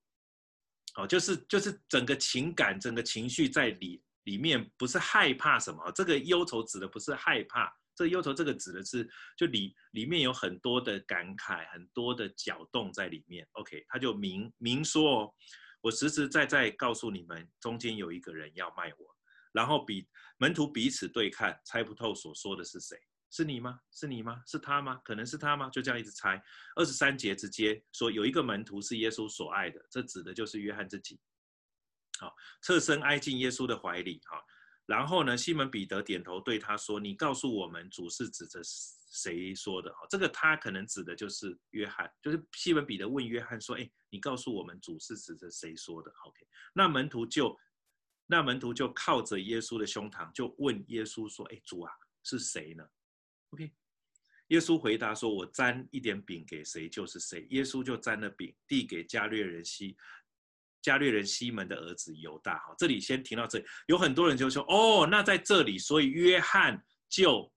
[0.98, 5.92] 哦，就是就是整个情感、整个情绪在里里面，不是害怕什么。
[5.92, 9.08] 这个忧愁指的不是害怕，这个忧愁这个指的是
[9.38, 13.48] 就里里面有很多的感慨，很多的搅动在里面。
[13.54, 15.34] OK，他就明明说哦。
[15.82, 19.16] 我实实在在告诉你们，中间有一个人要卖我，
[19.54, 20.08] 然后比
[20.38, 22.98] 门徒彼此对看，猜不透所说的是谁？
[23.30, 23.80] 是你吗？
[23.92, 24.42] 是你吗？
[24.46, 25.02] 是他吗？
[25.04, 25.70] 可能是他吗？
[25.70, 26.42] 就这样一直猜。
[26.76, 31.20] 二十三节直接说有一个门徒是耶稣所爱的，这指的就是约翰自己。
[32.20, 34.22] 好，侧身挨进耶稣的怀里。
[34.26, 34.44] 好，
[34.86, 47.54] 然后呢，西门彼得点头对他说：“你告诉我们，主是指着谁说的？”哈，这个他可能指的就是约翰，就是西门彼得问约翰说：“哎。”你告诉我们主是指着谁说的？OK，那门徒就
[48.26, 51.92] 那门徒就靠着耶稣的胸膛，就问耶稣说：“哎，主啊，
[52.24, 52.88] 是谁呢
[53.52, 53.72] ？”OK，
[54.48, 59.96] 耶稣回答说：“我沾一点饼给谁，就是谁。”耶稣就沾了饼，递给加略人西
[60.82, 62.58] 加略人西门的儿子犹大。
[62.60, 63.66] 好，这里先停到这里。
[63.88, 67.52] 有很多人就说：“哦，那在这里，所以约翰就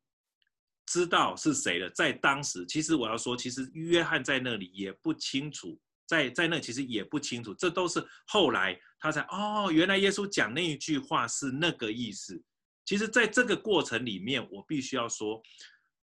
[0.86, 5.80] 知道是谁了。”在当时，其实我要说，其实约翰在那里也不清楚。
[6.06, 12.42] 在在那其实也不清楚，这都是后来他才哦，原来耶稣讲那一句话是那个意思。
[12.84, 15.40] 其实，在这个过程里面，我必须要说，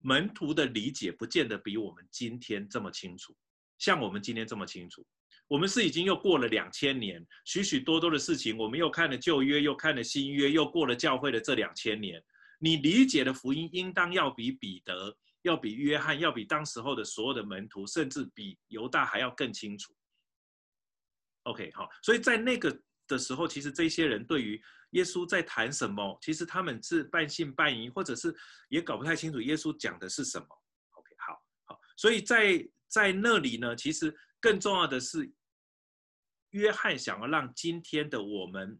[0.04, 3.36] 门徒的理解不见得比我们今天这么清楚，
[3.78, 5.06] 像我们今天这么清楚。
[5.48, 12.24] 我们是已经又过了两千年，许许多多的事情，我们又看了旧约，又看了新约，又过了教会的这两千年，
[12.60, 15.18] 你理解的福音，应当要比彼得。
[15.44, 19.94] 要比约翰，要比当时候的所有的门徒，甚至比犹大还要更清楚。
[21.44, 28.36] OK，好，所以在那个的时候，其实这些人对于耶稣在谈什么，其实他们是半信半疑，或者是
[28.70, 30.48] 也搞不太清楚耶稣讲的是什么。
[30.92, 35.32] OK，好，好，所以在在那里呢，其实更重要的是，
[36.52, 38.80] 约翰想要让今天的我们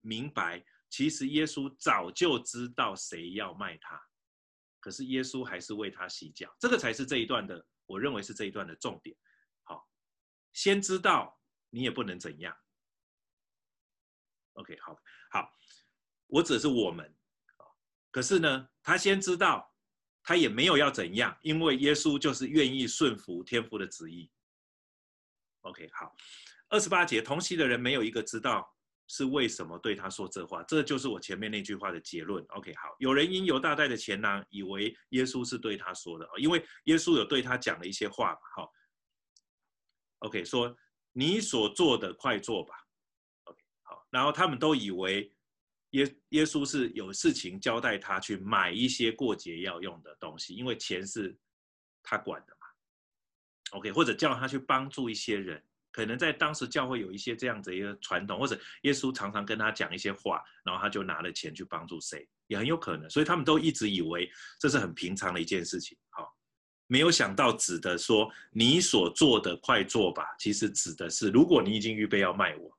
[0.00, 4.00] 明白，其实耶稣早就知道谁要卖他。
[4.80, 9.16] 可是耶稣还是为他洗脚，这个才是这一段的，我认为是这一段的重点。
[9.62, 9.86] 好，
[10.52, 11.38] 先知道
[11.70, 12.54] 你也不能怎样。
[14.54, 14.96] OK，好，
[15.30, 15.52] 好，
[16.26, 17.14] 我只是我们。
[18.10, 19.72] 可是呢，他先知道，
[20.22, 24.30] 他也没有要怎样，因为耶稣就是愿意顺服天父的旨意。
[25.62, 26.14] OK，好，
[26.68, 28.70] 二十八节，同席的人没有一个知道。
[29.06, 30.62] 是为什么对他说这话？
[30.62, 32.42] 这就是我前面那句话的结论。
[32.48, 38.40] OK，好，有人因犹大带的钱囊，以为耶稣是对他说的，因为耶稣有对他讲了一些话嘛。
[38.56, 38.72] 好
[40.20, 40.74] ，OK，说
[41.12, 42.74] 你所做的快做吧。
[44.14, 45.28] 然后他们都以为
[45.90, 51.36] 耶耶稣是有事情交代他去买一些过节要用的东西，因为钱是
[52.00, 52.68] 他管的嘛。
[53.72, 55.60] OK，或者叫他去帮助一些人。
[55.90, 63.10] 可能在当时教会有一些这样子一个传统，或者耶稣常常跟他讲一些话，然后他就拿了钱去帮助谁，也很有可能。
[63.10, 65.98] 所以他们都一直以为这是很平常的一件事情。
[66.10, 66.32] 好，
[66.86, 72.78] 没有想到指的说你所做的快做吧，其实指的是如果你已经预备要卖我，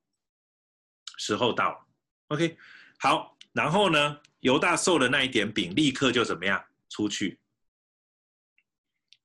[1.17, 1.85] 时候到了。
[2.29, 2.57] OK，
[2.97, 7.39] 好，然后呢，犹大受的那一点饼，立刻就怎么样出去。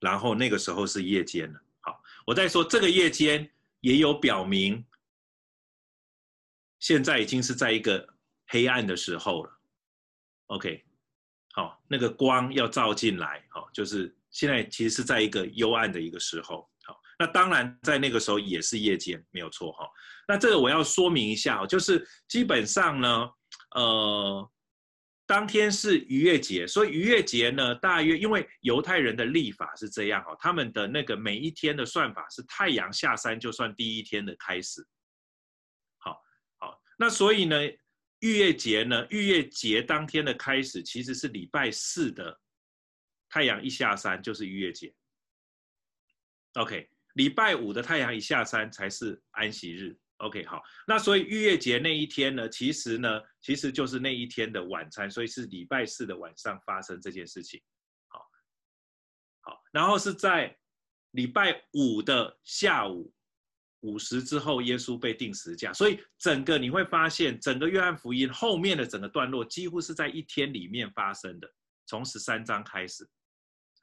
[0.01, 1.61] 然后那个时候是夜间了。
[1.80, 4.84] 好，我再说这个夜间也有表明，
[6.78, 8.09] 现在已经是在一个
[8.47, 9.59] 黑暗的时候了。
[10.47, 10.84] OK，
[11.53, 16.68] 好，那个光要照进来，好，就是现在其实是在一个幽暗的一个时候。
[17.20, 19.86] 那当然在那个时候也是夜间，没有错哈。
[20.26, 23.30] 那这个我要说明一下，就是基本上呢，
[23.76, 24.50] 呃。
[25.26, 34.84] 当天是逾越节，所以逾越节呢，大约因为犹太人的历法是这样哦，他们的那个每一天的算法是太阳下山就算第一天的开始。
[35.98, 36.20] 好，
[36.58, 37.64] 好，那所以呢，
[38.18, 42.36] 逾越节呢，逾越节当天的开始其实是礼拜四的
[43.28, 44.92] 太阳一下山就是逾越节。
[46.54, 49.98] OK，礼拜五的太阳一下山才是安息日。
[50.18, 53.08] OK，好，那所以逾越节那一天呢，其实呢，
[53.40, 57.58] 其实就是那一天的晚餐，所以是礼拜四的晚上发生这件事情。
[58.08, 58.20] 好，
[59.40, 60.54] 好，然后是在
[61.12, 63.11] 礼拜五的下午
[63.80, 65.72] 五时之后，耶稣被钉十字架。
[65.72, 71.50] 所以整个你会发现，整个约翰福音后面的整个段落几乎是在一天里面发生的，
[71.86, 73.08] 从十三章开始。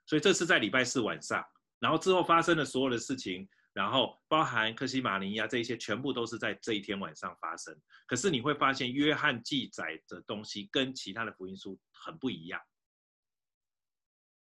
[0.05, 1.43] 所以这是在礼拜四晚上，
[1.79, 3.47] 然后之后发生的所有的事情。
[3.73, 7.79] 然后包含克西马尼亚这些，全部都是在这一天晚上发生。
[8.07, 12.59] 可是你会发现，约翰记载的东西跟其他的福音书很不一样。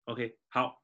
[0.06, 0.82] OK，好，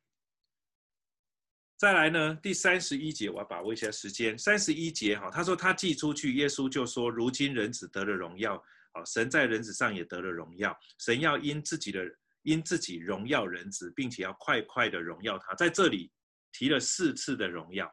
[1.77, 4.39] 再来呢，第三十一节，我要把握一下时间。
[4.39, 8.55] 三十一节哈，他说他寄出去，耶稣就说：如今人子得了荣耀，
[8.93, 10.79] 啊，神在人子上也得了荣耀。
[11.01, 12.01] 神要因自己的
[12.43, 15.53] 因自己荣耀人子，并且要快快的荣耀他。
[15.57, 16.13] 在这里
[16.57, 17.87] 提了四次的荣耀。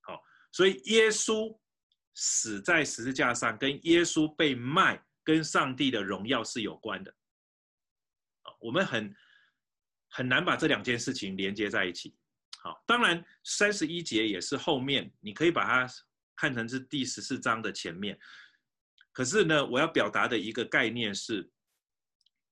[0.00, 0.18] 好
[0.50, 1.54] 所以耶稣
[2.14, 7.14] 死在十字架上，跟耶稣被卖，跟上帝的荣耀是有关的。
[8.58, 9.14] 我们很
[10.08, 12.16] 很难把这两件事情连接在一起。
[12.62, 15.92] 好，当然三十一节也是后面，你可以把它
[16.34, 18.18] 看成是第十四章的前面。
[19.12, 21.50] 可是呢，我要表达的一个概念是，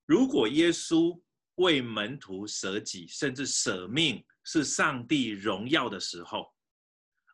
[0.04, 1.18] 如果耶稣
[1.54, 6.50] 为门徒舍己，甚至舍命，是上帝荣耀的时候。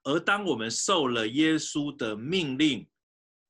[0.02, 2.84] 而当我们受了耶稣的命令，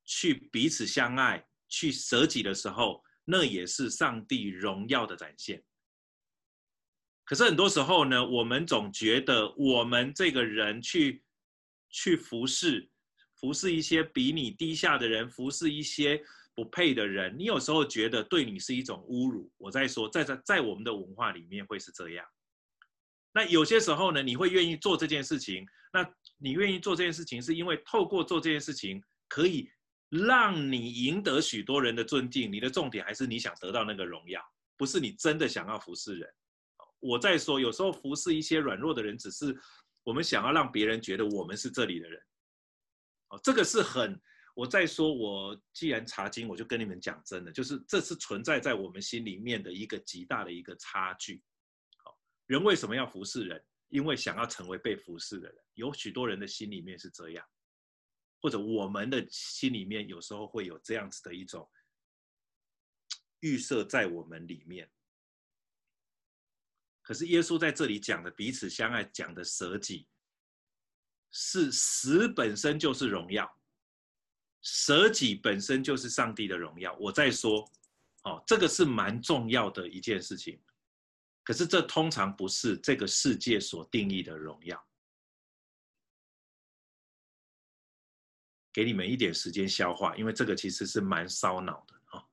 [0.05, 5.65] 去彼此相爱、去舍己的时候，那也是上帝荣耀的展现。
[7.25, 11.25] 可是很多时候呢，我们总觉得我们这个人去
[11.89, 12.87] 去服侍、
[13.41, 16.23] 服侍一些比你低下的人，服侍一些
[16.55, 19.51] 不配的人，你有时候觉得对你是一种侮辱。
[19.57, 22.27] 我在说，在在在我们的文化里面会是这样。
[23.35, 26.09] 那有些时候呢，你会愿意做这件事情，那。
[26.37, 29.71] 你愿意做这件事情，是因为透过做这件事情，可以
[30.11, 32.53] 让你赢得许多人的尊敬。
[32.53, 34.43] 你的重点还是你想得到那个荣耀，
[34.77, 36.29] 不是你真的想要服侍人。
[36.99, 39.57] 我在说，有时候服侍一些软弱的人，只是
[40.03, 42.21] 我们想要让别人觉得我们是这里的人。
[43.29, 44.21] 哦，这个是很，
[44.55, 51.41] 我在说，我既然查经，我就跟你们讲真的，就是这是存在在我们心里面的一个极大的一个差距。
[52.47, 53.65] 人为什么要服侍人？
[53.91, 57.47] 因为想要成为被服侍的人，有许多人的心里面是这样，
[58.41, 61.71] 或者我们的心里面有时候会有这样子的一种
[63.41, 64.91] 预设在我们里面。
[67.03, 70.09] 可是耶稣在这里讲的彼此相爱，讲的舍己，
[71.31, 73.49] 是死本身就是荣耀，
[74.63, 76.97] 舍己本身就是上帝的荣耀。
[76.97, 77.71] 我在说，
[78.25, 80.61] 哦，这个是蛮重要的一件事情。
[81.45, 84.85] 可是这通常不是这个世界所定义的荣耀。
[88.73, 92.25] 给你们一点时间消化，因为这个其实是蛮烧脑的啊，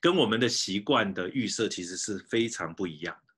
[0.00, 3.34] 跟我们的习惯的预设其实是非常不一样的。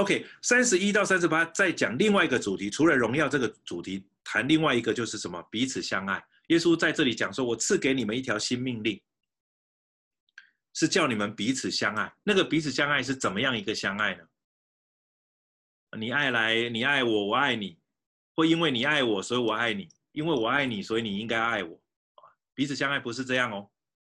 [0.00, 5.42] OK，三十一到三十八再讲另外一个主题，除了荣耀这个主题，谈另外一个就是什么？
[5.50, 6.24] 彼此相爱。
[6.48, 9.02] 耶稣在这里讲说：“我赐给你们一条新命令。”
[10.76, 12.14] 是叫你们彼此相爱。
[12.22, 14.22] 那个彼此相爱是怎么样一个相爱呢？
[15.96, 17.80] 你爱来，你爱我，我爱你，
[18.34, 21.82] 会因为你爱我，所以我爱你；因为我爱你，所以你应该爱我。
[22.52, 23.70] 彼此相爱不是这样哦。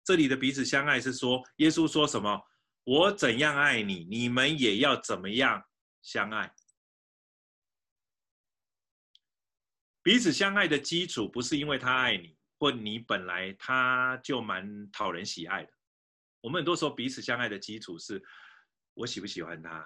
[0.04, 2.42] 这里的彼此相爱是说，耶稣说什么？
[2.86, 5.64] 我怎样爱你，你们也要怎么样
[6.02, 6.52] 相爱。
[10.02, 15.77] 彼此相爱的基础不是因为他爱你，或你本来他就蛮讨人喜爱的。
[16.48, 18.24] 我们很多时候彼此相爱的基础是，
[18.94, 19.86] 我喜不喜欢他，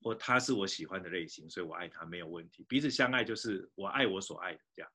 [0.00, 2.64] 或他是我喜欢的类型，所以我爱他没有问题。
[2.64, 4.92] 彼此相爱就是我爱我所爱的这样。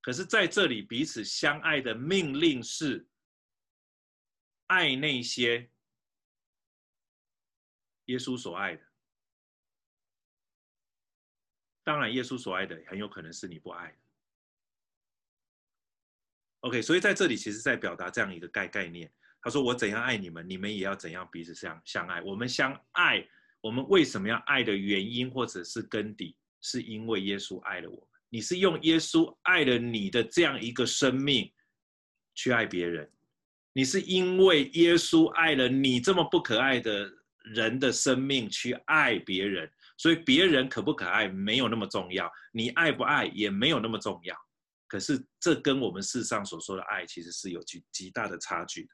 [0.00, 3.08] 可是在这里彼此相爱的命令是，
[4.68, 5.68] 爱那些
[8.04, 8.86] 耶稣所爱的。
[11.82, 13.98] 当然，耶稣所爱的很有可能是你不爱的。
[16.60, 19.12] OK，所以在这里其实在表达这样一个概概念。
[19.46, 22.20] 他说：“我怎样爱你们，你们也要怎样彼此相相爱。
[22.22, 23.24] 我们相爱，
[23.60, 28.08] 我们为什么要爱的原因或者是根底，是因为耶稣爱了我们。
[28.28, 31.48] 你是用耶稣爱了你的这样一个生命
[32.34, 33.08] 去爱别人，
[33.72, 37.08] 你是因为耶稣爱了你这么不可爱的
[37.44, 44.36] 人的生命去爱别人。”所以别人可不可爱没有那么重要，你爱不爱也没有那么重要。
[44.88, 48.88] 可是这跟我们世上所说的爱其实是有极极大的差距的。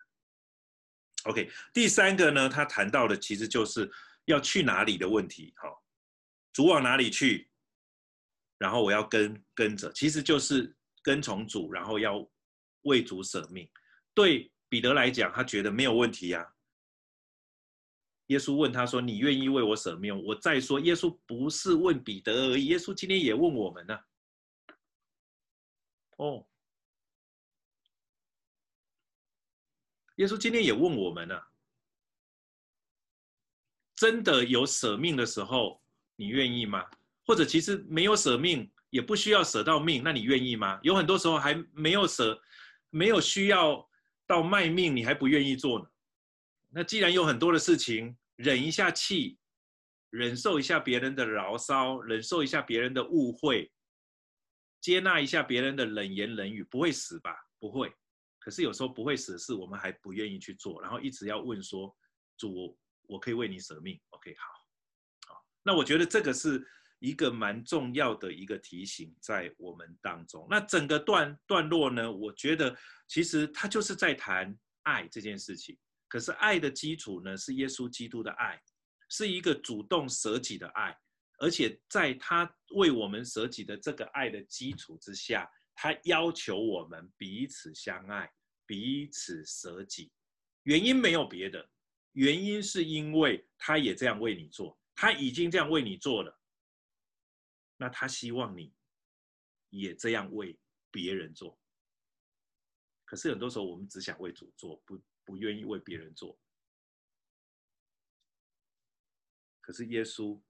[1.25, 3.91] OK，第三个呢，他谈到的其实就是
[4.25, 5.55] 要去哪里的问题。
[5.57, 5.69] 哈，
[6.53, 7.49] 主往哪里去，
[8.59, 12.29] 然后我要跟跟着，其实就是跟从主，然后要
[12.83, 13.71] 为主舍命。
[14.15, 16.53] 对彼得来讲，他觉得没有问题呀。
[18.27, 23.99] 耶稣问他说：“你愿意为我舍命？”我再说，耶稣不是问彼得而已，耶稣今天也问我们呢。
[26.17, 26.47] 哦，
[30.17, 31.41] 耶稣今天也问我们呢。
[33.95, 35.81] 真的有舍命的时候，
[36.17, 36.85] 你愿意吗？
[37.25, 40.81] 或者其实没有舍命，也不需要舍到命，那你愿意吗？
[40.83, 42.43] 有很多时候还没有舍，
[42.91, 43.89] 没有需要
[44.27, 45.87] 到卖命，你还不愿意做呢。
[46.69, 49.39] 那既然有很多的事情，忍一下气，
[50.11, 53.71] 忍受一下别人的牢骚，忍受一下别人的误会，
[54.81, 57.47] 接纳一下别人的冷言冷语，不会死吧？
[57.61, 57.95] 不会。
[58.45, 61.95] 可是有时候不会死的事，我们还不愿意去做，然后一直要问说
[62.37, 65.45] ：“主，我可以为你舍命？”OK，好，好。
[65.63, 66.67] 那我觉得这个是
[66.99, 70.45] 一个蛮重要的一个提醒，在我们当中。
[70.51, 72.77] 那整个段段落呢，我觉得
[73.07, 75.79] 其实他就是在谈爱这件事情。
[76.09, 78.61] 可是爱的基础呢，是耶稣基督的爱，
[79.09, 80.95] 是一个主动舍己的爱，
[81.39, 85.49] 而且在他为我们舍己的这个爱的基础之下，
[85.83, 88.33] 他要求我们彼此相爱，
[88.65, 90.13] 彼此舍己。
[90.63, 91.69] 原因没有别的，
[92.13, 96.41] 原因是因为他也这样为你做，他已经这样为你做了，
[97.77, 98.73] 那他希望你
[99.71, 100.57] 也这样为
[100.93, 101.59] 别人做。
[103.05, 105.03] 可是很多时候我们只想为主做，不。
[105.25, 106.37] 不愿意为别人做，
[109.61, 110.43] 可是耶稣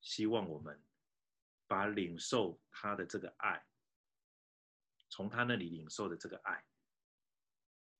[0.00, 0.82] 希望我们
[1.68, 3.64] 把领受他的这个爱，
[5.10, 6.64] 从他那里领受的这个爱，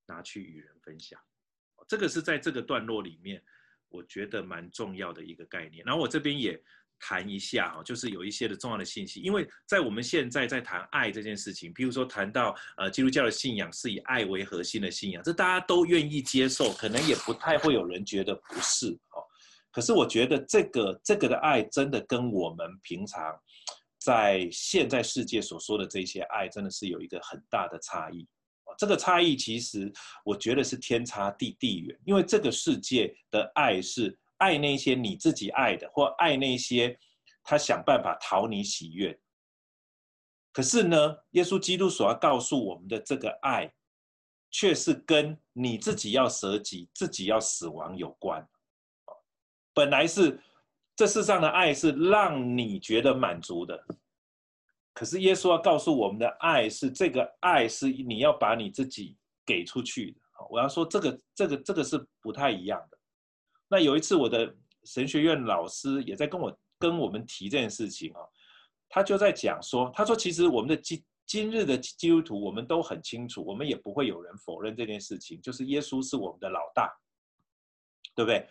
[0.07, 1.19] 拿去与人分享。
[1.87, 3.43] 这个是在这个段落里面，
[3.89, 5.85] 我觉得蛮重要的一个概念。
[5.85, 6.59] 然后我这边也。
[7.03, 19.25] 谈一下哈，就是有一些的重要的信息，因为在我们现在在谈爱这件事情，比如说谈到呃基督教的信仰是以爱为核心的信仰，这大家都愿意接受，可能也不太会有人觉得不是哦。
[19.71, 23.35] 可是我觉得这个这个的爱真的跟我们平常
[24.01, 28.27] 在现在世界所说的这些爱，真的是有一个很大的差异。
[28.77, 29.89] 这个差异其实
[30.25, 34.17] 我觉得是天差地地远，因为这个世界的爱是。
[34.41, 36.97] 爱那些你自己爱的，或爱那些
[37.43, 39.15] 他想办法讨你喜悦。
[40.51, 43.71] 可是呢，耶稣基督所要告诉我们的这个爱，
[44.49, 48.43] 却是跟你自己要舍己、自己要死亡有关。
[49.75, 50.41] 本来是
[51.01, 53.83] 这世上的爱是让你觉得满足的，
[54.93, 60.19] 可是耶稣要告诉我们的爱是这个爱是你要把你自己给出去的。
[60.47, 62.97] 我要说这个、这个、这个是不太一样的。
[63.67, 68.21] 那有一次，我的神学院老师也在跟我跟我们提这件事情啊，
[68.87, 76.95] 他就在讲说，他说其实我们的今今日的基督徒，我们都很清楚，我们也不会有人否认这件事情，就是耶稣是我们的老大，
[78.13, 78.47] 对不对？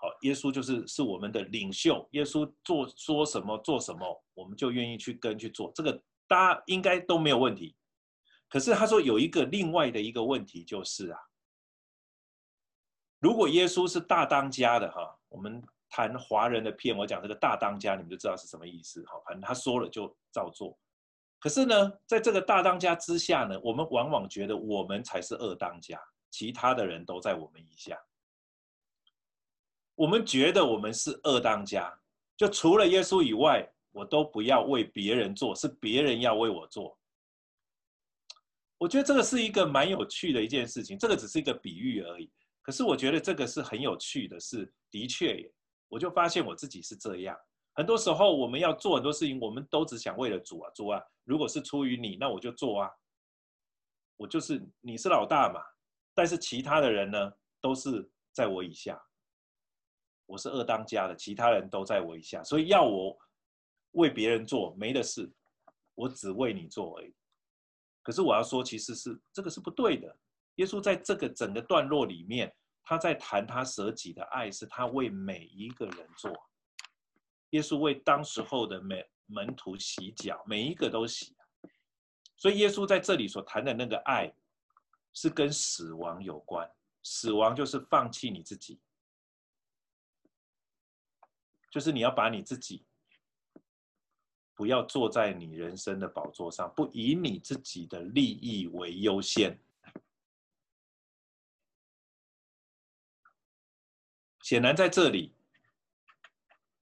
[0.00, 5.92] 好，耶稣就是是我们的领袖，耶稣做说什么做什么，我们就愿意去跟去做，这个
[6.26, 7.76] 大家应该都没有问题。
[8.48, 11.20] 可是他说有一个另外的一个问题就是啊。
[13.20, 19.20] 如果耶稣是大当家的哈，我们谈华人的片，我讲这个大当家，你们就知道是什么意思哈。
[19.26, 20.78] 反正他说了就照做。
[21.38, 27.98] 可是呢，在这个大当家之下呢，我们往往觉得我们才是二当家，其他的人都在我们以下。
[30.00, 31.94] 我们觉得我们是二当家，
[32.34, 36.98] 就除了耶稣以外，我都不要为别人做，是别人要为我做。
[38.78, 42.32] 我觉得这个是一个蛮有趣的一件事情，这个只是一个比喻而已。
[42.62, 45.52] 可是我觉得这个是很有趣的是，的确，
[45.86, 47.36] 我就发现我自己是这样。
[47.74, 52.90] 很多时候我们要做很多事情，我们都只想为了主啊，主啊，如果是出于你，那我就做啊。
[54.16, 55.60] 我就是你是老大嘛，
[56.14, 57.30] 但是其他的人呢，
[57.60, 58.98] 都是在我以下。
[60.30, 63.18] 我是二当家的，其他人都在我以下，所以要我
[63.92, 65.28] 为别人做没的事，
[65.96, 67.12] 我只为你做而已。
[68.00, 70.16] 可是我要说，其实是这个是不对的。
[70.54, 72.54] 耶稣在这个整个段落里面，
[72.84, 76.32] 他在谈他舍己的爱，是他为每一个人做。
[77.50, 81.34] 耶稣为当时候的每门徒洗脚，每一个都洗。
[82.36, 84.32] 所以耶稣在这里所谈的那个爱，
[85.12, 86.70] 是跟死亡有关。
[87.02, 88.78] 死亡就是放弃你自己。
[91.70, 92.84] 就是你要把你自己，
[94.54, 99.56] 不要坐在你人生的宝座上，不以你自己的利益为优先。
[104.42, 105.32] 显然在这里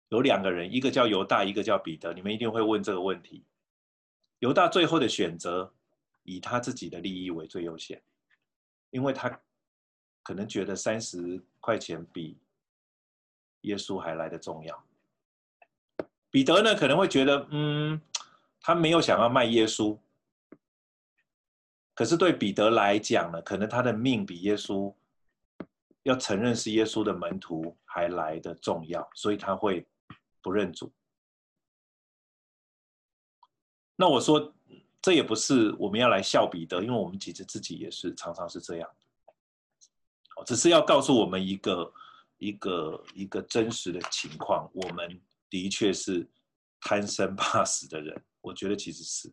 [0.09, 2.11] 有两个人，一个叫犹大，一个叫彼得。
[2.13, 3.45] 你们一定会问这个问题：
[4.39, 5.71] 犹大最后的选择，
[6.23, 8.01] 以他自己的利益为最优先，
[8.89, 9.39] 因为他
[10.23, 12.35] 可能觉得三十块钱比。
[13.61, 14.83] 耶稣还来得重要。
[16.29, 18.01] 彼得呢，可能会觉得，嗯，
[18.61, 19.97] 他没有想要卖耶稣。
[21.93, 24.93] 可是对彼得来讲呢，可能他的命比耶稣
[26.03, 29.85] 要承认是耶稣的门徒还来得重要，所以他会
[30.41, 30.91] 不认主。
[33.97, 34.53] 那我说，
[35.01, 38.89] 这也不是我们要来笑彼得，因为我们其实自己也是常常是这样。
[40.45, 41.93] 只是要告诉我们一个。
[42.41, 46.27] 一个一个真实的情况，我们的确是
[46.79, 49.31] 贪生怕死的人，我觉得其实是。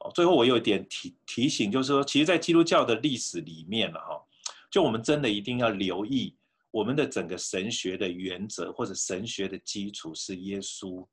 [0.00, 4.22] 哦，最后我有一点提提醒，就是说，其实，在基督教的历史里面了哈，
[4.70, 6.36] 就我们真的一定要留意，
[6.70, 11.08] 我们的整个神学的原则或者神学的基础是耶稣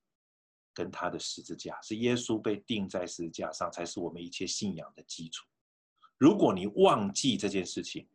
[0.73, 5.45] 跟他的十字架，是耶稣被钉在十字架上，才是我们一切信仰的基础。
[6.17, 8.05] 如果你忘记这件事情，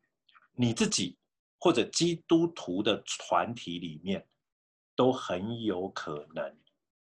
[0.56, 1.16] 你自己
[1.58, 4.26] 或者基督徒的团体里面，
[4.94, 6.56] 都很有可能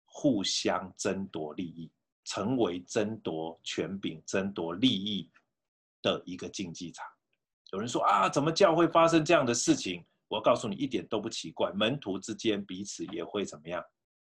[0.04, 1.90] 互相争夺利益，
[2.24, 5.30] 成为争夺权柄、争夺利益
[6.00, 7.06] 的一个竞技场。
[7.72, 10.04] 有人说啊，怎么教会发生这样的事情？
[10.28, 11.70] 我告诉你，一点都不奇怪。
[11.72, 13.84] 门徒之间彼此也会怎么样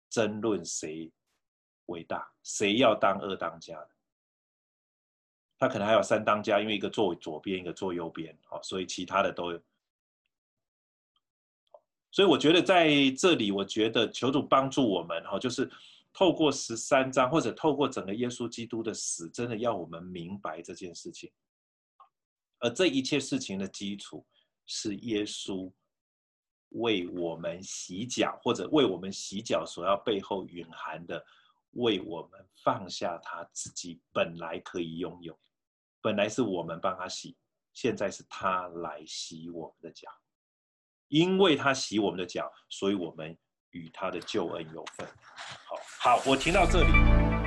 [0.08, 1.10] 争论谁
[1.86, 3.90] 伟大，谁要当二当家的。
[5.58, 9.60] 他可能还有三当家，因为一个坐左边，一个坐右边，好，所以其他的都。
[12.10, 12.88] 所以我觉得在
[13.18, 15.70] 这里，我觉得求主帮助我们，哈，就是
[16.12, 21.30] 透过十三章，或者透过整个耶稣基督的死，真的要我们明白这件事情。
[22.60, 24.24] 而这一切事情的基础
[24.66, 25.70] 是耶稣
[26.70, 31.24] 为我们洗脚，或者为我们洗脚所要背后蕴含的，
[31.72, 35.38] 为我们放下他自己本来可以拥有。
[36.00, 37.36] 本来是我们帮他洗，
[37.72, 40.08] 现在是他来洗我们的脚，
[41.08, 43.36] 因为他洗我们的脚，所以我们
[43.70, 45.06] 与他的救恩有份。
[45.66, 47.37] 好，好，我停到这里。